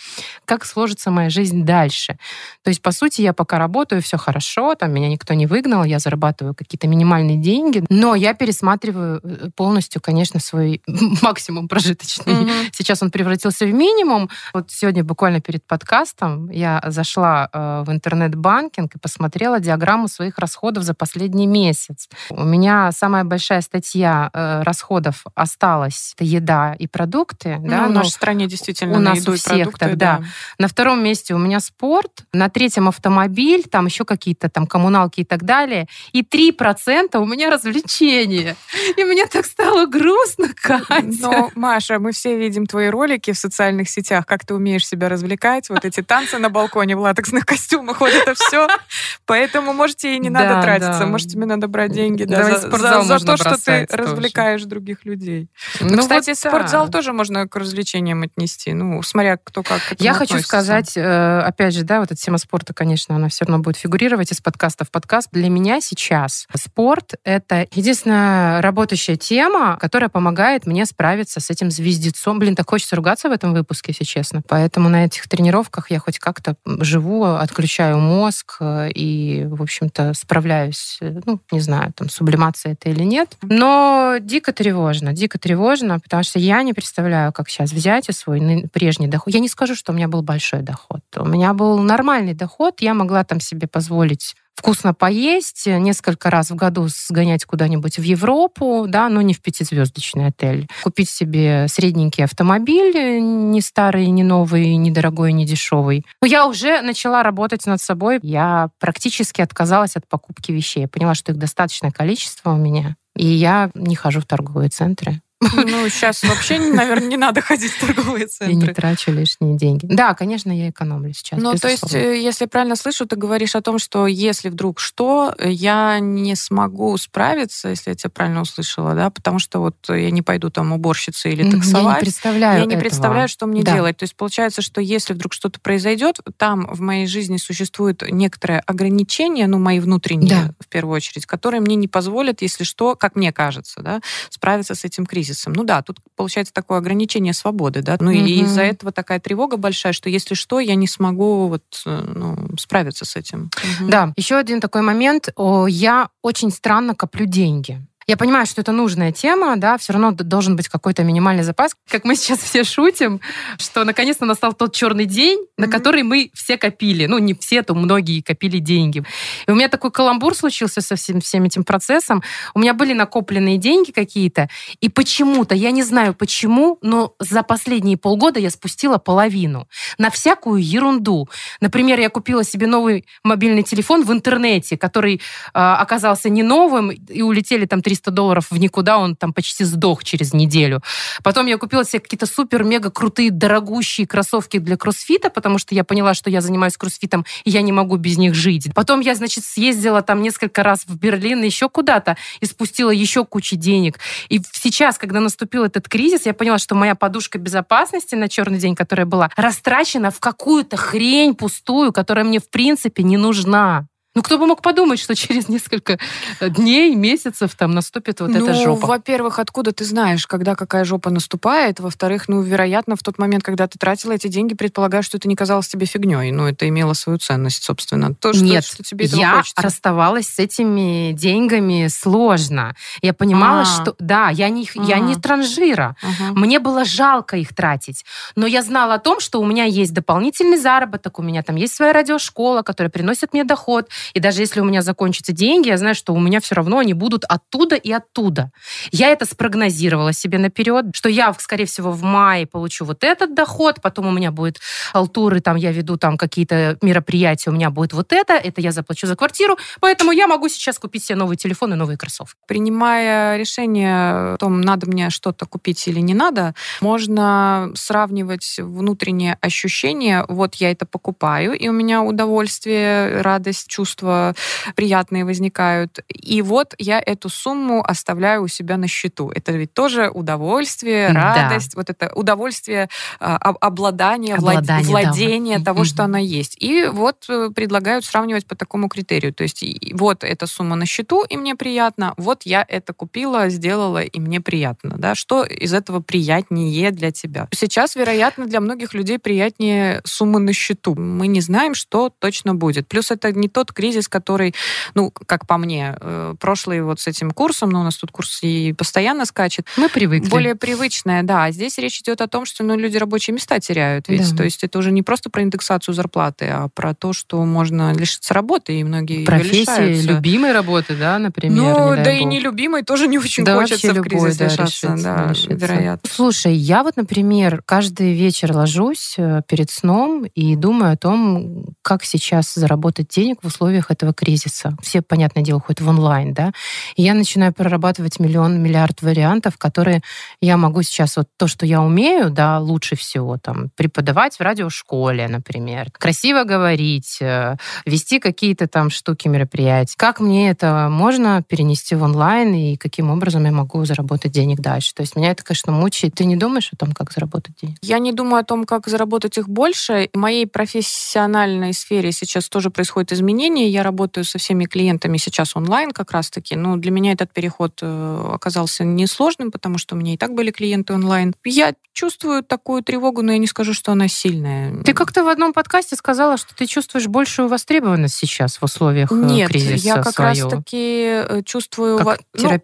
[0.45, 2.19] как сложится моя жизнь дальше.
[2.63, 5.99] То есть, по сути, я пока работаю, все хорошо, там меня никто не выгнал, я
[5.99, 10.81] зарабатываю какие-то минимальные деньги, но я пересматриваю э, полностью, конечно, свой
[11.23, 12.35] максимум прожиточный.
[12.35, 12.69] Mm-hmm.
[12.73, 14.31] Сейчас он превратился в минимум.
[14.55, 20.85] Вот сегодня буквально перед подкастом я зашла э, в интернет-банкинг и посмотрела диаграмму своих расходов
[20.85, 22.09] за последний месяц.
[22.31, 26.13] У меня самая большая статья э, расходов осталась.
[26.17, 27.59] Это еда и продукты.
[27.59, 30.19] Ну, да, в нашей стране действительно у нас у всех продукты, так, да.
[30.19, 30.25] да.
[30.59, 35.25] На втором месте у меня спорт, на третьем автомобиль, там еще какие-то там коммуналки и
[35.25, 35.87] так далее.
[36.13, 38.57] И 3% у меня развлечения.
[38.97, 41.03] И мне так стало грустно, Катя.
[41.21, 45.69] Но, Маша, мы все видим твои ролики в социальных сетях, как ты умеешь себя развлекать,
[45.69, 48.69] вот эти танцы на балконе в латексных костюмах, вот это все.
[49.27, 51.07] Поэтому, можете и не надо да, тратиться, да.
[51.07, 54.03] может, тебе надо брать деньги да, за, за, за то, что ты тоже.
[54.03, 55.49] развлекаешь других людей.
[55.81, 56.93] Ну, кстати, вот спортзал да.
[56.93, 61.85] тоже можно к развлечениям отнести, ну, смотря кто как Я хочу сказать, э, опять же,
[61.85, 65.29] да, вот эта тема спорта, конечно, она все равно будет фигурировать из подкаста в подкаст.
[65.33, 72.39] Для меня сейчас спорт— это единственная работающая тема, которая помогает мне справиться с этим звездецом.
[72.39, 74.43] Блин, так хочется ругаться в этом выпуске, если честно.
[74.49, 80.99] Поэтому на этих тренировках я хоть как-то живу, отключаю мозг э, и, в общем-то, справляюсь,
[81.01, 83.37] э, ну, не знаю, там, сублимация это или нет.
[83.43, 88.69] Но дико тревожно, дико тревожно, потому что я не представляю, как сейчас взять и свой
[88.73, 89.35] прежний доход.
[89.35, 91.01] Я не скажу, что у меня был большой доход.
[91.17, 96.55] У меня был нормальный доход, я могла там себе позволить вкусно поесть, несколько раз в
[96.55, 100.69] году сгонять куда-нибудь в Европу, да, но не в пятизвездочный отель.
[100.83, 106.05] Купить себе средненький автомобиль, не старый, не новый, не дорогой, не дешевый.
[106.21, 108.19] Но я уже начала работать над собой.
[108.23, 110.83] Я практически отказалась от покупки вещей.
[110.83, 112.97] Я поняла, что их достаточное количество у меня.
[113.17, 115.21] И я не хожу в торговые центры.
[115.43, 118.55] Ну, сейчас вообще, наверное, не надо ходить в торговые центры.
[118.55, 119.87] Я не трачу лишние деньги.
[119.87, 121.41] Да, конечно, я экономлю сейчас.
[121.41, 125.35] Ну, то есть, э, если правильно слышу, ты говоришь о том, что если вдруг что,
[125.39, 130.23] я не смогу справиться, если я тебя правильно услышала, да, потому что вот я не
[130.23, 131.85] пойду там уборщицей или таксовать.
[131.85, 132.81] Я не представляю Я не этого.
[132.81, 133.75] представляю, что мне да.
[133.75, 133.97] делать.
[133.97, 139.47] То есть, получается, что если вдруг что-то произойдет, там в моей жизни существует некоторое ограничение,
[139.47, 140.55] ну, мои внутренние, да.
[140.61, 144.01] в первую очередь, которые мне не позволят, если что, как мне кажется, да,
[144.31, 145.53] справиться с этим кризисом кризисом.
[145.55, 147.97] Ну да, тут получается такое ограничение свободы, да.
[147.99, 148.19] Ну угу.
[148.19, 152.37] и из-за этого такая тревога большая, что если что, я не смогу вот, э, ну,
[152.59, 153.51] справиться с этим.
[153.81, 153.91] Угу.
[153.91, 155.29] Да, еще один такой момент.
[155.69, 157.81] Я очень странно коплю деньги.
[158.07, 161.75] Я понимаю, что это нужная тема, да, все равно должен быть какой-то минимальный запас.
[161.89, 163.21] Как мы сейчас все шутим,
[163.59, 165.47] что наконец-то настал тот черный день, mm-hmm.
[165.59, 167.07] на который мы все копили.
[167.07, 169.05] Ну, не все, то многие копили деньги.
[169.47, 172.23] И у меня такой каламбур случился со всем, всем этим процессом.
[172.55, 174.49] У меня были накопленные деньги какие-то,
[174.81, 180.63] и почему-то, я не знаю почему, но за последние полгода я спустила половину на всякую
[180.63, 181.29] ерунду.
[181.61, 185.19] Например, я купила себе новый мобильный телефон в интернете, который э,
[185.53, 190.33] оказался не новым, и улетели там 300 долларов в никуда, он там почти сдох через
[190.33, 190.81] неделю.
[191.23, 196.15] Потом я купила себе какие-то супер-мега крутые, дорогущие кроссовки для кроссфита, потому что я поняла,
[196.15, 198.69] что я занимаюсь кроссфитом, и я не могу без них жить.
[198.75, 203.57] Потом я, значит, съездила там несколько раз в Берлин, еще куда-то, и спустила еще кучу
[203.57, 203.99] денег.
[204.31, 208.75] И сейчас, когда наступил этот кризис, я поняла, что моя подушка безопасности на черный день,
[208.75, 213.87] которая была, растрачена в какую-то хрень пустую, которая мне в принципе не нужна.
[214.15, 215.99] Ну, кто бы мог подумать, что через несколько
[216.41, 218.87] дней, месяцев там наступит вот ну, эта жопа?
[218.87, 221.81] во-первых, откуда ты знаешь, когда какая жопа наступает?
[221.81, 225.37] Во-вторых, ну, вероятно, в тот момент, когда ты тратила эти деньги, предполагаю, что это не
[225.37, 226.31] казалось тебе фигней.
[226.31, 228.15] Ну, это имело свою ценность, собственно.
[228.15, 229.63] То, что, Нет, что тебе я хочется.
[229.63, 232.77] расставалась с этими деньгами сложно.
[233.01, 233.83] Я понимала, А-а-а.
[233.83, 233.95] что...
[233.99, 234.85] Да, я не, А-а-а.
[234.89, 235.97] я не транжира.
[236.03, 236.33] А-а-а.
[236.33, 238.05] Мне было жалко их тратить.
[238.37, 241.75] Но я знала о том, что у меня есть дополнительный заработок, у меня там есть
[241.75, 245.95] своя радиошкола, которая приносит мне доход, и даже если у меня закончатся деньги, я знаю,
[245.95, 248.51] что у меня все равно они будут оттуда и оттуда.
[248.91, 253.81] Я это спрогнозировала себе наперед, что я, скорее всего, в мае получу вот этот доход,
[253.83, 254.61] потом у меня будет
[254.93, 259.07] алтуры, там я веду там какие-то мероприятия, у меня будет вот это, это я заплачу
[259.07, 262.39] за квартиру, поэтому я могу сейчас купить себе новый телефон и новые кроссовки.
[262.47, 270.25] Принимая решение о том, надо мне что-то купить или не надо, можно сравнивать внутренние ощущения.
[270.29, 274.35] Вот я это покупаю, и у меня удовольствие, радость, чувство чувства
[274.75, 276.01] приятные возникают.
[276.09, 279.31] И вот я эту сумму оставляю у себя на счету.
[279.35, 281.81] Это ведь тоже удовольствие, радость, да.
[281.81, 282.89] вот это удовольствие
[283.21, 285.65] а, обладания, обладание, владения да.
[285.65, 286.57] того, что она есть.
[286.59, 289.35] И вот э, предлагают сравнивать по такому критерию.
[289.35, 294.03] То есть вот эта сумма на счету, и мне приятно, вот я это купила, сделала,
[294.03, 294.97] и мне приятно.
[294.99, 295.15] Да?
[295.15, 297.49] Что из этого приятнее для тебя?
[297.53, 300.95] Сейчас, вероятно, для многих людей приятнее суммы на счету.
[300.95, 302.89] Мы не знаем, что точно будет.
[302.89, 304.55] Плюс это не тот кризис, который,
[304.95, 308.39] ну, как по мне, э, прошлый вот с этим курсом, но у нас тут курс
[308.43, 309.67] и постоянно скачет.
[309.77, 310.31] Мы привыкли.
[310.31, 311.45] Более привычное, да.
[311.47, 314.31] А здесь речь идет о том, что ну, люди рабочие места теряют ведь.
[314.31, 314.37] Да.
[314.37, 318.33] То есть это уже не просто про индексацию зарплаты, а про то, что можно лишиться
[318.35, 321.57] работы, и многие Профессии, любимой работы, да, например.
[321.57, 322.07] Ну, да бог.
[322.07, 324.87] и нелюбимой тоже не очень да, хочется в кризис да, лишаться.
[324.93, 325.55] Решиться, да, решиться.
[325.55, 326.09] вероятно.
[326.09, 332.05] Слушай, я вот, например, каждый вечер ложусь э, перед сном и думаю о том, как
[332.05, 334.77] сейчас заработать денег в условиях этого кризиса.
[334.83, 336.53] Все, понятное дело, ходят в онлайн, да.
[336.97, 340.03] И я начинаю прорабатывать миллион, миллиард вариантов, которые
[340.41, 345.29] я могу сейчас, вот то, что я умею, да, лучше всего, там, преподавать в радиошколе,
[345.29, 347.57] например, красиво говорить, э,
[347.87, 349.95] вести какие-то там штуки, мероприятия.
[349.97, 354.95] Как мне это можно перенести в онлайн и каким образом я могу заработать денег дальше?
[354.95, 356.15] То есть меня это, конечно, мучает.
[356.15, 357.77] Ты не думаешь о том, как заработать денег?
[357.83, 360.09] Я не думаю о том, как заработать их больше.
[360.13, 363.62] В моей профессиональной сфере сейчас тоже происходят изменения.
[363.69, 366.57] Я работаю со всеми клиентами сейчас онлайн как раз-таки.
[366.57, 370.51] Но для меня этот переход э, оказался несложным, потому что у меня и так были
[370.51, 371.35] клиенты онлайн.
[371.45, 374.83] Я чувствую такую тревогу, но я не скажу, что она сильная.
[374.83, 379.15] Ты как-то в одном подкасте сказала, что ты чувствуешь большую востребованность сейчас в условиях э,
[379.15, 381.99] Нет, кризиса я как раз-таки э, чувствую...
[381.99, 382.59] Как ну,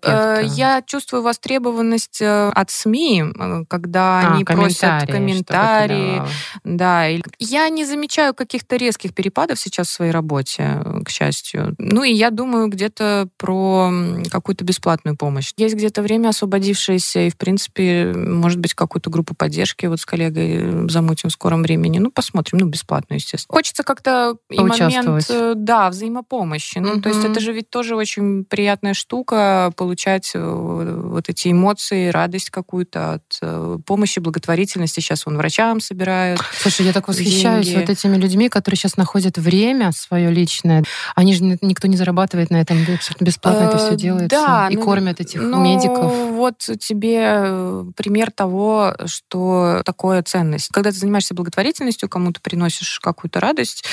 [0.55, 3.25] я чувствую востребованность от СМИ,
[3.69, 6.23] когда а, они просят комментарии.
[6.65, 7.07] Да,
[7.39, 11.75] я не замечаю каких-то резких перепадов сейчас в своей работе, к счастью.
[11.79, 13.91] Ну и я думаю где-то про
[14.31, 15.53] какую-то бесплатную помощь.
[15.57, 20.89] Есть где-то время освободившееся, и, в принципе, может быть, какую-то группу поддержки вот с коллегой
[20.89, 21.99] замутим в скором времени.
[21.99, 22.59] Ну, посмотрим.
[22.59, 23.57] Ну, бесплатно, естественно.
[23.57, 26.79] Хочется как-то и момент, э, да, взаимопомощи.
[26.79, 27.01] Ну, угу.
[27.03, 32.51] то есть это же ведь тоже очень приятная штука, получать э, вот эти эмоции, радость
[32.51, 35.01] какую-то от э, помощи, благотворительности.
[35.01, 36.41] Сейчас вон врачам собирают.
[36.61, 37.81] Слушай, я так восхищаюсь деньги.
[37.81, 40.68] вот этими людьми, которые сейчас находят время свое личное.
[41.15, 44.29] Они же никто не зарабатывает на этом, абсолютно бесплатно это все делается.
[44.29, 46.13] Да, и ну, кормят этих ну, медиков.
[46.33, 50.69] Вот тебе пример того, что такое ценность.
[50.73, 53.85] Когда ты занимаешься благотворительностью, кому-то приносишь какую-то радость,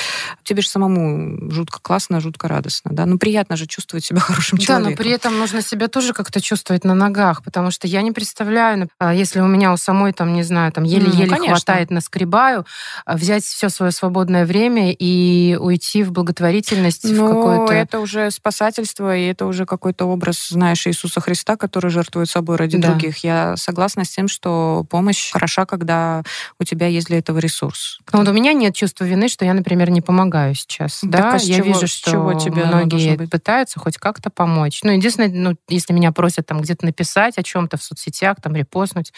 [0.44, 2.92] тебе же самому жутко классно, жутко радостно.
[2.92, 3.06] Да?
[3.06, 4.84] Ну, приятно же чувствовать себя хорошим человеком.
[4.84, 8.12] Да, но при этом нужно себя тоже как-то чувствовать на ногах, потому что я не
[8.12, 12.66] представляю, а, если у меня у самой, там, не знаю, там, еле-еле ну, хватает, наскребаю,
[13.04, 17.72] а, взять все свое свободное время и уйти в благотворительность, ну, в какое-то...
[17.72, 22.78] это уже спасательство, и это уже какой-то образ, знаешь, Иисуса Христа, который жертвует собой ради
[22.78, 22.88] да.
[22.88, 23.18] других.
[23.18, 26.22] Я согласна с тем, что помощь хороша, когда
[26.58, 27.98] у тебя есть для этого ресурс.
[28.12, 31.00] Ну, вот у меня нет чувства вины, что я, например, не помогаю сейчас.
[31.00, 34.80] Так, да, а я чего, вижу, что чего тебе многие пытаются хоть как-то помочь.
[34.82, 39.12] Ну, единственное, ну, если меня просят там где-то написать о чем-то в соцсетях, там репостнуть,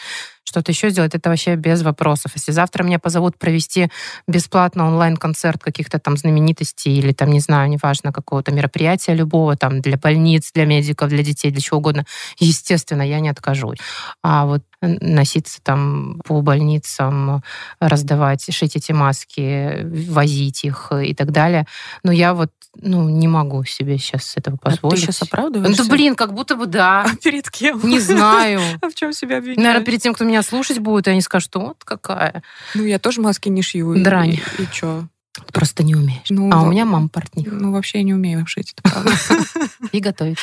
[0.49, 2.31] что-то еще сделать, это вообще без вопросов.
[2.35, 3.91] Если завтра меня позовут провести
[4.27, 9.97] бесплатно онлайн-концерт каких-то там знаменитостей или там, не знаю, неважно, какого-то мероприятия любого, там, для
[9.97, 12.05] больниц, для медиков, для детей, для чего угодно,
[12.39, 13.79] естественно, я не откажусь.
[14.23, 17.43] А вот носиться там по больницам,
[17.79, 21.65] раздавать, шить эти маски, возить их и так далее.
[22.03, 25.03] Но я вот ну, не могу себе сейчас этого позволить.
[25.03, 25.83] А ты сейчас оправдываешься?
[25.83, 27.03] Да блин, как будто бы да.
[27.03, 27.81] А перед кем?
[27.83, 28.61] Не знаю.
[28.81, 29.57] А в чем себя обвиняешь?
[29.57, 32.43] Наверное, перед тем, кто меня слушать будет, и они скажут, что вот какая.
[32.75, 34.01] Ну, я тоже маски не шью.
[34.01, 34.39] Дрань.
[34.57, 35.07] И, и что?
[35.51, 36.29] Просто не умеешь.
[36.29, 37.51] Ну, а у меня мама портних.
[37.51, 39.11] Ну, вообще я не умею шить, это правда.
[39.91, 40.37] И готовить.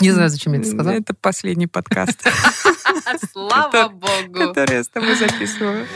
[0.00, 0.94] Не знаю, зачем я это сказала.
[0.94, 2.22] Это последний подкаст.
[3.32, 4.32] Слава богу.
[4.32, 5.86] Который я с тобой записываю.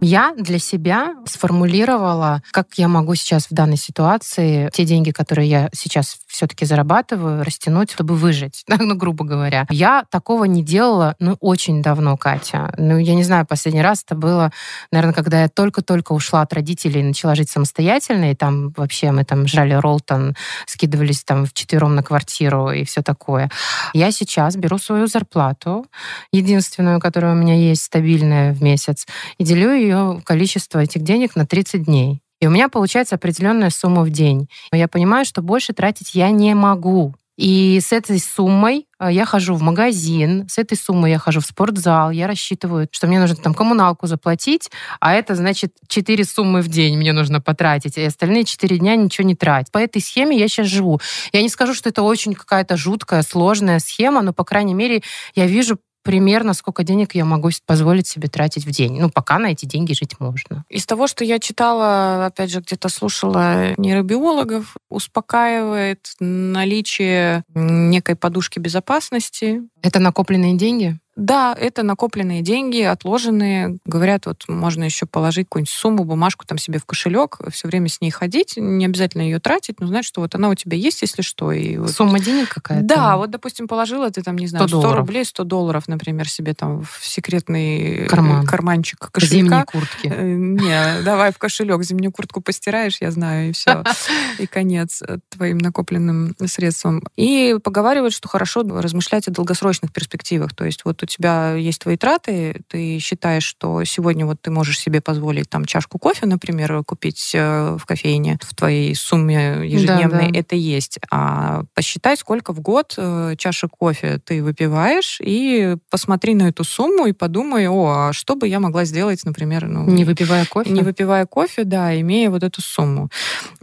[0.00, 5.68] Я для себя сформулировала, как я могу сейчас в данной ситуации те деньги, которые я
[5.72, 9.66] сейчас все-таки зарабатываю, растянуть, чтобы выжить, ну, грубо говоря.
[9.70, 12.72] Я такого не делала, ну, очень давно, Катя.
[12.78, 14.52] Ну, я не знаю, последний раз это было,
[14.92, 19.24] наверное, когда я только-только ушла от родителей и начала жить самостоятельно, и там вообще мы
[19.24, 23.50] там жрали Ролтон, скидывались там в четвером на квартиру и все такое.
[23.94, 25.86] Я сейчас беру свою зарплату,
[26.30, 29.06] единственную, которая у меня есть, стабильная в месяц,
[29.38, 29.87] и делю ее
[30.24, 32.22] количество этих денег на 30 дней.
[32.40, 34.48] И у меня получается определенная сумма в день.
[34.70, 37.14] Но я понимаю, что больше тратить я не могу.
[37.38, 41.46] И с этой суммой э, я хожу в магазин, с этой суммой я хожу в
[41.46, 46.68] спортзал, я рассчитываю, что мне нужно там коммуналку заплатить, а это значит 4 суммы в
[46.68, 49.70] день мне нужно потратить, и остальные 4 дня ничего не тратить.
[49.70, 51.00] По этой схеме я сейчас живу.
[51.32, 55.02] Я не скажу, что это очень какая-то жуткая, сложная схема, но, по крайней мере,
[55.36, 58.98] я вижу примерно сколько денег я могу позволить себе тратить в день.
[58.98, 60.64] Ну, пока на эти деньги жить можно.
[60.70, 69.60] Из того, что я читала, опять же, где-то слушала нейробиологов, успокаивает наличие некой подушки безопасности.
[69.82, 70.98] Это накопленные деньги?
[71.18, 73.78] Да, это накопленные деньги, отложенные.
[73.84, 78.00] Говорят, вот можно еще положить какую-нибудь сумму, бумажку там себе в кошелек, все время с
[78.00, 81.22] ней ходить, не обязательно ее тратить, но знать, что вот она у тебя есть, если
[81.22, 81.50] что.
[81.50, 81.90] И вот...
[81.90, 82.86] Сумма денег какая-то?
[82.86, 86.54] Да, вот, допустим, положила ты там, не знаю, 100, 100 рублей, 100 долларов, например, себе
[86.54, 88.46] там в секретный Карман.
[88.46, 89.34] карманчик кошелька.
[89.34, 90.06] Зимние куртки.
[90.06, 93.82] Э, Не, давай в кошелек зимнюю куртку постираешь, я знаю, и все.
[94.38, 97.02] И конец э, твоим накопленным средствам.
[97.16, 100.54] И поговаривают, что хорошо размышлять о долгосрочных перспективах.
[100.54, 104.78] То есть вот у тебя есть твои траты, ты считаешь, что сегодня вот ты можешь
[104.78, 110.32] себе позволить там чашку кофе, например, купить э, в кофейне, в твоей сумме ежедневной Да,
[110.32, 110.38] да.
[110.38, 110.98] это есть.
[111.10, 117.06] А посчитай, сколько в год э, чашек кофе ты выпиваешь, и посмотри на эту сумму
[117.06, 120.70] и подумай, о, а что бы я могла сделать, например, ну, Не выпивая кофе?
[120.70, 123.08] не выпивая кофе, да, имея вот эту сумму.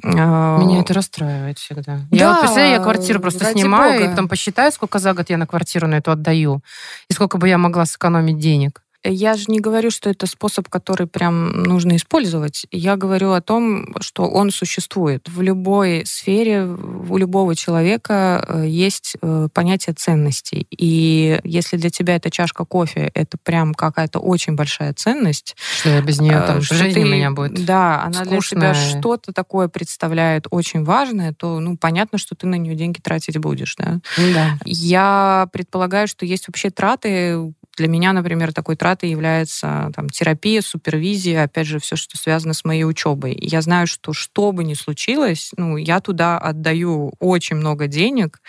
[0.03, 1.99] А, Меня это расстраивает всегда.
[2.11, 4.05] Да, я вот, представляю, я квартиру просто снимаю, бога.
[4.05, 6.61] и потом посчитаю, сколько за год я на квартиру на эту отдаю,
[7.09, 8.84] и сколько бы я могла сэкономить денег.
[9.05, 12.65] Я же не говорю, что это способ, который прям нужно использовать.
[12.71, 15.27] Я говорю о том, что он существует.
[15.29, 20.67] В любой сфере у любого человека э, есть э, понятие ценностей.
[20.71, 26.01] И если для тебя эта чашка кофе это прям какая-то очень большая ценность, Что я
[26.01, 27.65] без нее э, там что жизнь ты- у меня будет.
[27.65, 28.99] Да, она для тебя скучная.
[28.99, 33.75] что-то такое представляет очень важное, то ну понятно, что ты на нее деньги тратить будешь,
[33.75, 33.99] да.
[34.33, 34.57] Да.
[34.65, 37.53] Я предполагаю, что есть вообще траты.
[37.77, 42.63] Для меня, например, такой тратой является там, терапия, супервизия, опять же, все, что связано с
[42.63, 43.33] моей учебой.
[43.33, 48.39] И я знаю, что что бы ни случилось, ну, я туда отдаю очень много денег,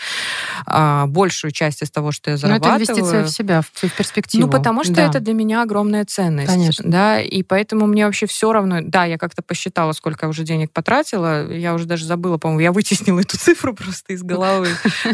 [0.67, 2.83] а, большую часть из того, что я Но зарабатываю.
[2.83, 4.47] это инвестиция в себя, в, в перспективу.
[4.47, 5.07] Ну, потому что Да.
[5.09, 6.49] это для меня огромная ценность.
[6.49, 6.89] Конечно.
[6.89, 8.79] Да, и поэтому мне вообще все равно.
[8.83, 11.51] Да, я как-то посчитала, сколько я уже денег потратила.
[11.53, 14.69] Я уже даже забыла, по-моему, я вытеснила эту цифру просто из головы.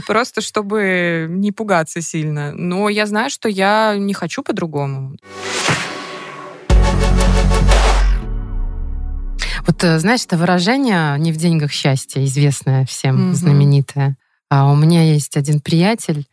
[0.07, 2.53] Просто чтобы не пугаться сильно.
[2.53, 5.17] Но я знаю, что я не хочу по-другому.
[9.67, 13.35] Вот э, знаешь, это выражение «не в деньгах счастье», известное всем, Мгм.
[13.35, 14.17] знаменитое.
[14.51, 16.27] А у меня есть один приятель,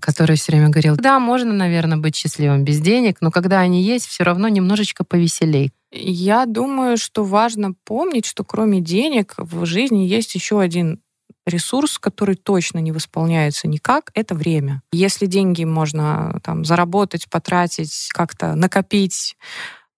[0.00, 4.06] который все время говорил, да, можно, наверное, быть счастливым без денег, но когда они есть,
[4.06, 5.72] все равно немножечко повеселей.
[5.90, 11.00] Я думаю, что важно помнить, что кроме денег в жизни есть еще один
[11.46, 14.82] ресурс, который точно не восполняется никак, это время.
[14.92, 19.36] Если деньги можно там заработать, потратить, как-то накопить,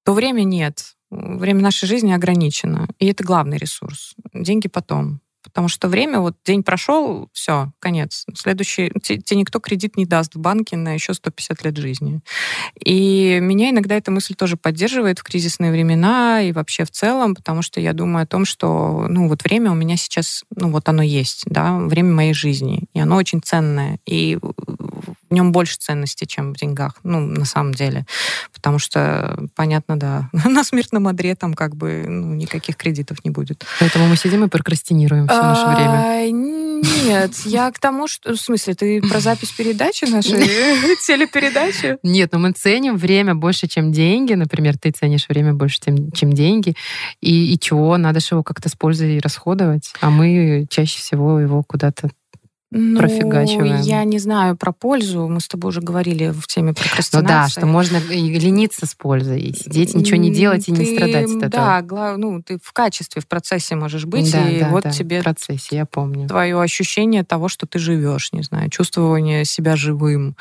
[0.04, 0.94] то время нет.
[1.10, 2.88] Время нашей жизни ограничено.
[2.98, 4.14] И это главный ресурс.
[4.32, 5.20] Деньги потом.
[5.44, 8.24] Потому что время, вот день прошел, все, конец.
[8.34, 12.20] Следующий, те- тебе никто кредит не даст в банке на еще 150 лет жизни.
[12.82, 17.62] И меня иногда эта мысль тоже поддерживает в кризисные времена и вообще в целом, потому
[17.62, 21.02] что я думаю о том, что ну вот время у меня сейчас, ну вот оно
[21.02, 24.38] есть, да, время моей жизни, и оно очень ценное, и
[25.34, 28.06] нем больше ценности, чем в деньгах, ну на самом деле,
[28.52, 33.64] потому что понятно, да, на смертном одре там как бы ну, никаких кредитов не будет.
[33.80, 36.64] Поэтому мы сидим и прокрастинируем все наше время.
[36.84, 38.32] Нет, я к тому, что...
[38.32, 40.32] В смысле, ты про запись передачи нашей,
[41.06, 41.98] телепередачи?
[42.02, 44.34] Нет, но мы ценим время больше, чем деньги.
[44.34, 46.74] Например, ты ценишь время больше, чем, чем деньги.
[47.20, 47.96] И, и чего?
[47.96, 49.92] Надо же его как-то с пользой расходовать.
[50.00, 52.10] А мы чаще всего его куда-то...
[52.76, 53.80] Ну, Профигачиваем.
[53.82, 55.28] я не знаю про пользу.
[55.28, 57.26] Мы с тобой уже говорили в теме Ну прокрастинации.
[57.28, 60.96] да, что можно и лениться с пользой, и сидеть, ничего не делать и не Ты,
[60.96, 61.50] страдать от этого.
[61.50, 64.90] Да, гла- ну, ты в качестве, в процессе можешь быть, Да, и да, вот да,
[64.90, 66.26] тебе в процессе, я помню.
[66.26, 70.36] твое ощущение того, что ты живешь, не знаю, чувствование себя живым,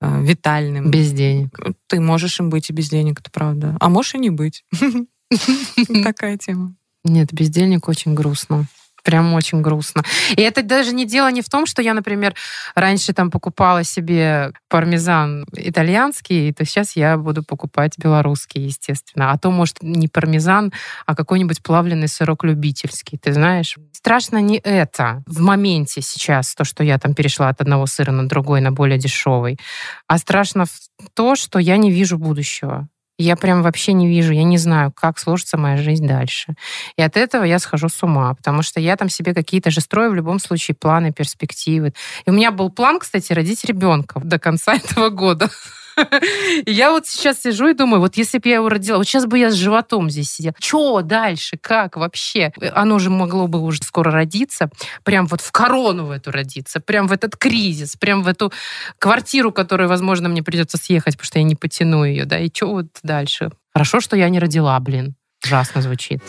[0.00, 0.90] э, витальным.
[0.90, 1.58] Без денег.
[1.88, 3.76] Ты можешь им быть и без денег, это правда.
[3.80, 4.64] А можешь и не быть.
[6.04, 6.74] Такая тема.
[7.04, 8.64] Нет, без денег очень грустно.
[9.06, 10.02] Прям очень грустно.
[10.36, 12.34] И это даже не дело не в том, что я, например,
[12.74, 19.30] раньше там покупала себе пармезан итальянский, то сейчас я буду покупать белорусский, естественно.
[19.30, 20.72] А то, может, не пармезан,
[21.06, 23.76] а какой-нибудь плавленый сырок любительский, ты знаешь.
[23.92, 28.26] Страшно не это в моменте сейчас, то, что я там перешла от одного сыра на
[28.26, 29.56] другой, на более дешевый,
[30.08, 30.64] а страшно
[31.14, 32.88] то, что я не вижу будущего.
[33.18, 36.54] Я прям вообще не вижу, я не знаю, как сложится моя жизнь дальше.
[36.96, 40.10] И от этого я схожу с ума, потому что я там себе какие-то же строю
[40.10, 41.94] в любом случае планы, перспективы.
[42.26, 45.48] И у меня был план, кстати, родить ребенка до конца этого года.
[46.66, 49.38] Я вот сейчас сижу и думаю, вот если бы я его родила, вот сейчас бы
[49.38, 50.54] я с животом здесь сидела.
[50.58, 51.56] Что дальше?
[51.60, 52.52] Как вообще?
[52.72, 54.70] Оно же могло бы уже скоро родиться,
[55.04, 58.52] прям вот в корону в эту родиться, прям в этот кризис, прям в эту
[58.98, 62.66] квартиру, которую, возможно, мне придется съехать, потому что я не потяну ее, да, и что
[62.66, 63.50] вот дальше?
[63.72, 65.14] Хорошо, что я не родила, блин.
[65.44, 66.22] Ужасно звучит.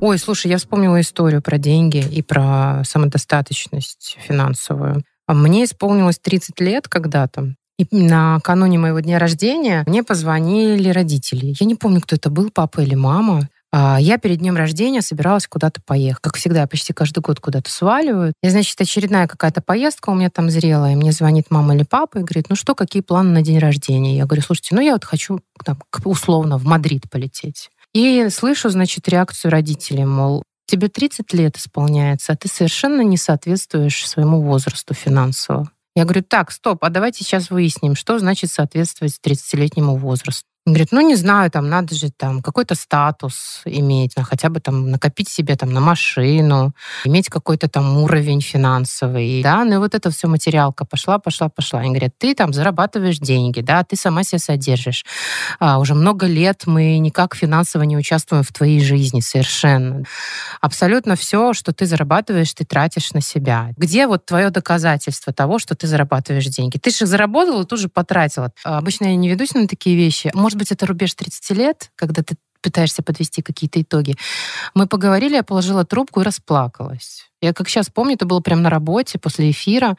[0.00, 5.02] Ой, слушай, я вспомнила историю про деньги и про самодостаточность финансовую.
[5.26, 7.54] Мне исполнилось 30 лет когда-то.
[7.78, 11.54] И накануне моего дня рождения мне позвонили родители.
[11.58, 13.48] Я не помню, кто это был, папа или мама.
[13.72, 16.22] А, я перед днем рождения собиралась куда-то поехать.
[16.22, 18.34] Как всегда, почти каждый год куда-то сваливают.
[18.40, 22.18] И, значит, очередная какая-то поездка у меня там зрела, и мне звонит мама или папа
[22.18, 24.16] и говорит, ну что, какие планы на день рождения?
[24.16, 27.70] Я говорю, слушайте, ну я вот хочу там, условно в Мадрид полететь.
[27.94, 34.06] И слышу, значит, реакцию родителей, мол, тебе 30 лет исполняется, а ты совершенно не соответствуешь
[34.06, 35.70] своему возрасту финансово.
[35.94, 40.48] Я говорю, так, стоп, а давайте сейчас выясним, что значит соответствовать 30-летнему возрасту.
[40.66, 44.90] Говорит, ну не знаю, там надо же там какой-то статус иметь, ну, хотя бы там
[44.90, 50.10] накопить себе там на машину, иметь какой-то там уровень финансовый, да, ну и вот это
[50.10, 51.80] все материалка пошла, пошла, пошла.
[51.80, 55.04] Они говорят, ты там зарабатываешь деньги, да, ты сама себя содержишь.
[55.60, 60.04] А, уже много лет мы никак финансово не участвуем в твоей жизни совершенно.
[60.62, 63.72] Абсолютно все, что ты зарабатываешь, ты тратишь на себя.
[63.76, 66.78] Где вот твое доказательство того, что ты зарабатываешь деньги?
[66.78, 68.50] Ты же заработала, тут же потратила.
[68.64, 70.30] Обычно я не ведусь на такие вещи.
[70.32, 74.14] Может может быть, это рубеж 30 лет, когда ты пытаешься подвести какие-то итоги.
[74.74, 77.28] Мы поговорили, я положила трубку и расплакалась.
[77.42, 79.96] Я как сейчас помню, это было прямо на работе после эфира.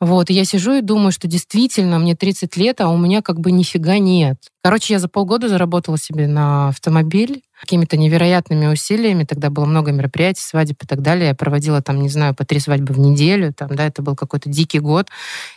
[0.00, 3.40] Вот, и я сижу и думаю, что действительно мне 30 лет, а у меня как
[3.40, 4.38] бы нифига нет.
[4.62, 9.24] Короче, я за полгода заработала себе на автомобиль какими-то невероятными усилиями.
[9.24, 11.28] Тогда было много мероприятий, свадеб и так далее.
[11.28, 13.54] Я проводила там, не знаю, по три свадьбы в неделю.
[13.54, 15.08] Там, да, это был какой-то дикий год.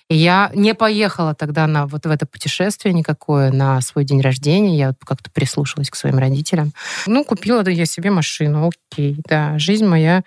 [0.09, 4.77] И я не поехала тогда на вот в это путешествие никакое, на свой день рождения.
[4.77, 6.71] Я как-то прислушалась к своим родителям.
[7.07, 8.69] Ну, купила я себе машину.
[8.69, 9.59] Окей, да.
[9.59, 10.23] Жизнь моя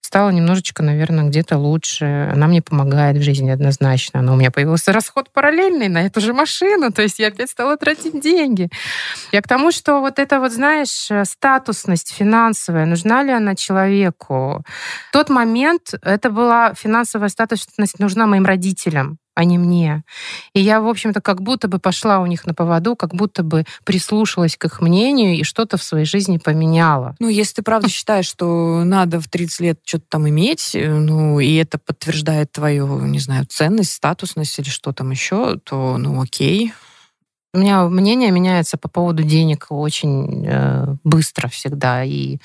[0.00, 2.30] стала немножечко, наверное, где-то лучше.
[2.32, 4.22] Она мне помогает в жизни однозначно.
[4.22, 6.90] Но у меня появился расход параллельный на эту же машину.
[6.90, 8.68] То есть я опять стала тратить деньги.
[9.32, 14.64] Я к тому, что вот это вот, знаешь, статусность финансовая, нужна ли она человеку?
[15.10, 20.04] В тот момент это была финансовая статусность нужна моим родителям а не мне.
[20.54, 23.64] И я, в общем-то, как будто бы пошла у них на поводу, как будто бы
[23.84, 27.16] прислушалась к их мнению и что-то в своей жизни поменяла.
[27.20, 31.40] Ну, если ты правда считаешь, что надо в 30 лет что-то там иметь, э, ну,
[31.40, 36.72] и это подтверждает твою, не знаю, ценность, статусность или что там еще, то, ну, окей.
[37.52, 42.38] У меня мнение меняется по поводу денег очень э, быстро всегда и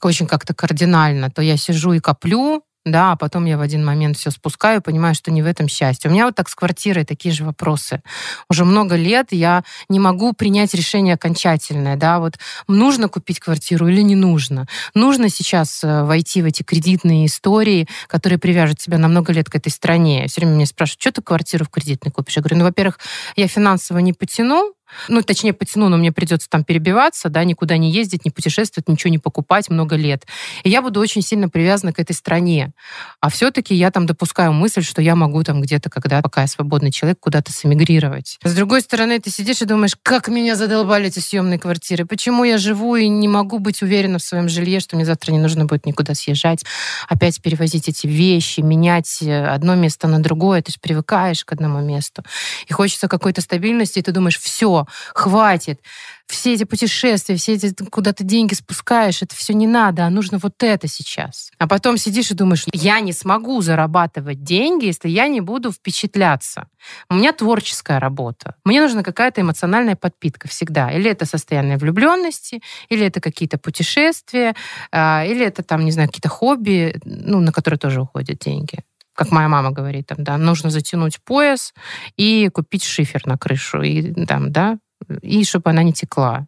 [0.00, 1.30] очень как-то кардинально.
[1.30, 5.14] То я сижу и коплю, да, а потом я в один момент все спускаю, понимаю,
[5.14, 6.08] что не в этом счастье.
[6.08, 8.00] У меня вот так с квартирой такие же вопросы.
[8.48, 14.02] Уже много лет я не могу принять решение окончательное, да, вот нужно купить квартиру или
[14.02, 14.66] не нужно.
[14.94, 19.56] Нужно сейчас э, войти в эти кредитные истории, которые привяжут тебя на много лет к
[19.56, 20.26] этой стране.
[20.28, 22.36] Все время меня спрашивают, что ты квартиру в кредитной купишь?
[22.36, 23.00] Я говорю, ну, во-первых,
[23.34, 24.74] я финансово не потяну,
[25.08, 29.10] ну, точнее, потяну, но мне придется там перебиваться, да, никуда не ездить, не путешествовать, ничего
[29.10, 30.26] не покупать много лет.
[30.64, 32.72] И я буду очень сильно привязана к этой стране.
[33.20, 36.90] А все-таки я там допускаю мысль, что я могу там где-то, когда пока я свободный
[36.90, 38.38] человек, куда-то сэмигрировать.
[38.42, 42.58] С другой стороны, ты сидишь и думаешь, как меня задолбали эти съемные квартиры, почему я
[42.58, 45.86] живу и не могу быть уверена в своем жилье, что мне завтра не нужно будет
[45.86, 46.64] никуда съезжать,
[47.08, 51.80] опять перевозить эти вещи, менять э, одно место на другое, ты же привыкаешь к одному
[51.80, 52.24] месту.
[52.66, 55.80] И хочется какой-то стабильности, и ты думаешь, все, хватит.
[56.26, 60.38] Все эти путешествия, все эти куда ты деньги спускаешь, это все не надо, а нужно
[60.38, 61.52] вот это сейчас.
[61.58, 66.68] А потом сидишь и думаешь, я не смогу зарабатывать деньги, если я не буду впечатляться.
[67.08, 68.56] У меня творческая работа.
[68.64, 70.90] Мне нужна какая-то эмоциональная подпитка всегда.
[70.90, 74.56] Или это состояние влюбленности, или это какие-то путешествия,
[74.90, 78.80] а, или это там, не знаю, какие-то хобби, ну, на которые тоже уходят деньги
[79.16, 81.74] как моя мама говорит, там, да, нужно затянуть пояс
[82.16, 84.78] и купить шифер на крышу, и, там, да,
[85.22, 86.46] и чтобы она не текла.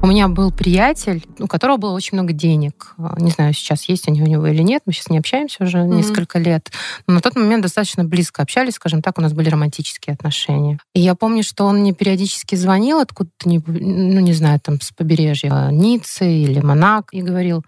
[0.00, 2.94] У меня был приятель, у которого было очень много денег.
[3.16, 4.82] Не знаю, сейчас есть они у него или нет.
[4.84, 5.94] Мы сейчас не общаемся уже mm-hmm.
[5.94, 6.70] несколько лет.
[7.06, 10.78] Но на тот момент достаточно близко общались, скажем так, у нас были романтические отношения.
[10.94, 15.70] И я помню, что он мне периодически звонил откуда-то, ну, не знаю, там, с побережья
[15.70, 17.64] Ниццы или Монак, и говорил,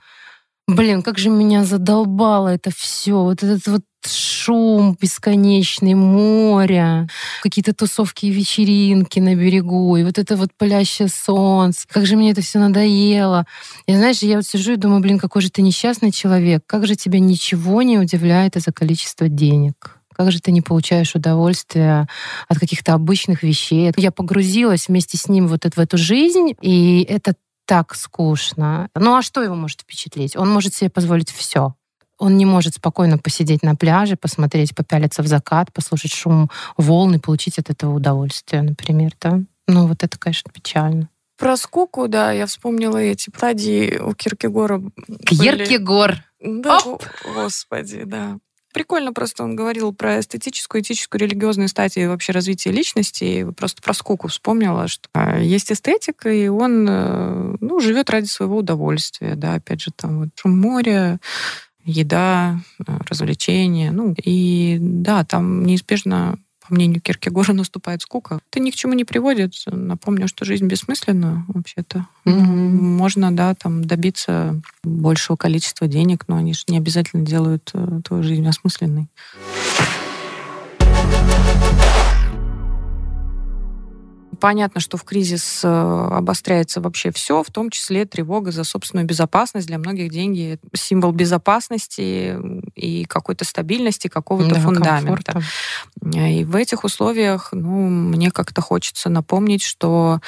[0.68, 3.22] Блин, как же меня задолбало это все.
[3.22, 7.08] Вот этот вот шум бесконечный, море,
[7.42, 11.86] какие-то тусовки и вечеринки на берегу, и вот это вот палящее солнце.
[11.88, 13.46] Как же мне это все надоело.
[13.86, 16.64] И знаешь, я вот сижу и думаю, блин, какой же ты несчастный человек.
[16.66, 19.98] Как же тебя ничего не удивляет из-за количества денег?
[20.16, 22.08] Как же ты не получаешь удовольствия
[22.48, 23.92] от каких-то обычных вещей?
[23.96, 27.34] Я погрузилась вместе с ним вот в эту жизнь, и это
[27.66, 28.88] так скучно.
[28.94, 30.36] Ну а что его может впечатлить?
[30.36, 31.74] Он может себе позволить все.
[32.18, 37.18] Он не может спокойно посидеть на пляже, посмотреть, попялиться в закат, послушать шум волн и
[37.18, 39.40] получить от этого удовольствие, например, да?
[39.66, 41.10] Ну вот это, конечно, печально.
[41.36, 44.82] Про скуку, да, я вспомнила эти стадии у Киркегора.
[45.26, 46.24] Киркегор.
[46.40, 46.78] Да,
[47.34, 48.38] господи, да.
[48.76, 53.24] Прикольно просто он говорил про эстетическую, этическую, религиозную стадию вообще развития личности.
[53.24, 58.26] И просто про скуку вспомнила, что а, есть эстетика, и он э, ну, живет ради
[58.26, 59.34] своего удовольствия.
[59.34, 61.20] Да, опять же, там вот шум моря,
[61.86, 63.92] еда, э, развлечения.
[63.92, 66.38] Ну, и да, там неизбежно
[66.68, 68.38] по мнению Киркегора, наступает скука.
[68.50, 69.54] Это ни к чему не приводит.
[69.66, 72.06] Напомню, что жизнь бессмысленна вообще-то.
[72.24, 72.70] Mm-hmm.
[72.70, 78.22] Можно, да, там добиться большего количества денег, но они же не обязательно делают э, твою
[78.22, 79.08] жизнь осмысленной.
[84.40, 89.66] Понятно, что в кризис э, обостряется вообще все, в том числе тревога за собственную безопасность.
[89.66, 92.38] Для многих деньги— символ безопасности
[92.74, 95.32] и какой-то стабильности, какого-то да, фундамента.
[95.32, 95.42] Комфорта.
[96.28, 100.20] И в этих условиях ну, мне как-то хочется напомнить, что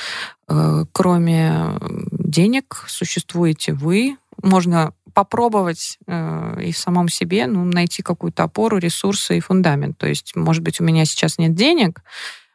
[0.49, 1.79] э, кроме
[2.11, 4.17] денег существуете вы.
[4.43, 9.99] Можно попробовать э, и в самом себе ну, найти какую-то опору, ресурсы и фундамент.
[9.99, 12.03] То есть, может быть, у меня сейчас нет денег,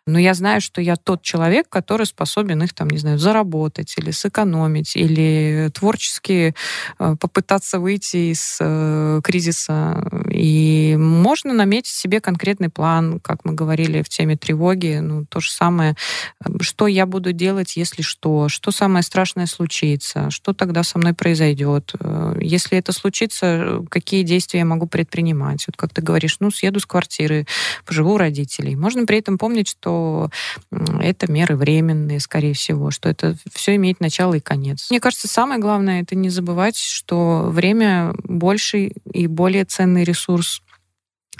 [0.06, 4.12] но я знаю, что я тот человек, который способен их, там, не знаю, заработать или
[4.12, 6.54] сэкономить, или творчески
[6.99, 10.06] э, попытаться выйти из э, кризиса.
[10.30, 15.51] И можно наметить себе конкретный план, как мы говорили в теме тревоги, ну, то же
[15.51, 15.95] самое,
[16.60, 21.93] что я буду делать, если что, что самое страшное случится, что тогда со мной произойдет.
[21.99, 25.64] Э, если это случится, какие действия я могу предпринимать.
[25.68, 27.47] Вот как ты говоришь, ну, съеду с квартиры,
[27.86, 28.76] поживу у родителей.
[28.76, 30.30] Можно при этом помнить, что что
[31.00, 34.88] это меры временные, скорее всего, что это все имеет начало и конец.
[34.89, 40.62] Мне кажется, самое главное это не забывать, что время больший и более ценный ресурс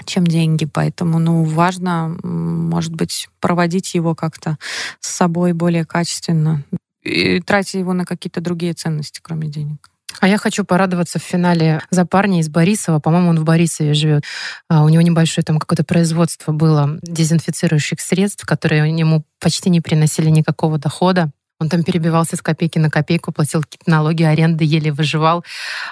[0.06, 0.64] чем деньги.
[0.64, 4.58] Поэтому, ну, важно, может быть, проводить его как-то
[5.00, 6.64] с собой более качественно
[7.02, 9.88] и тратить его на какие-то другие ценности, кроме денег.
[10.20, 13.00] А я хочу порадоваться в финале за парня из Борисова.
[13.00, 14.24] По-моему, он в Борисове живет.
[14.68, 20.30] А, у него небольшое там какое-то производство было дезинфицирующих средств, которые ему почти не приносили
[20.30, 21.30] никакого дохода.
[21.60, 25.44] Он там перебивался с копейки на копейку, платил какие-то налоги, аренды, еле выживал.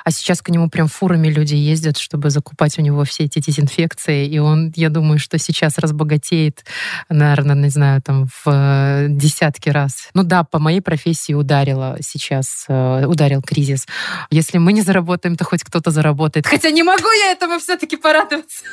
[0.04, 4.26] А сейчас к нему прям фурами люди ездят, чтобы закупать у него все эти дезинфекции.
[4.26, 6.64] И он, я думаю, что сейчас разбогатеет,
[7.08, 10.08] наверное, не знаю, там в э, десятки раз.
[10.14, 13.86] Ну да, по моей профессии ударило сейчас, э, ударил кризис.
[14.30, 16.46] Если мы не заработаем, то хоть кто-то заработает.
[16.46, 18.64] Хотя не могу я этому все-таки порадоваться.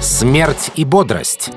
[0.00, 1.50] Смерть и бодрость.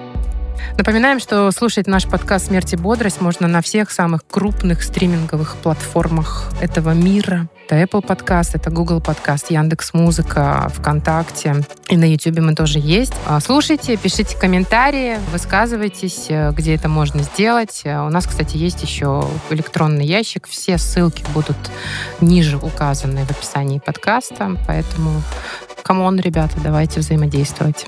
[0.77, 6.51] Напоминаем, что слушать наш подкаст «Смерть и бодрость» можно на всех самых крупных стриминговых платформах
[6.61, 7.47] этого мира.
[7.67, 11.63] Это Apple Podcast, это Google Podcast, Яндекс Музыка, ВКонтакте.
[11.87, 13.13] И на YouTube мы тоже есть.
[13.25, 17.81] А, слушайте, пишите комментарии, высказывайтесь, э, где это можно сделать.
[17.85, 20.47] Э, у нас, кстати, есть еще электронный ящик.
[20.47, 21.57] Все ссылки будут
[22.19, 24.57] ниже указаны в описании подкаста.
[24.67, 25.21] Поэтому,
[25.83, 27.85] come on, ребята, давайте взаимодействовать.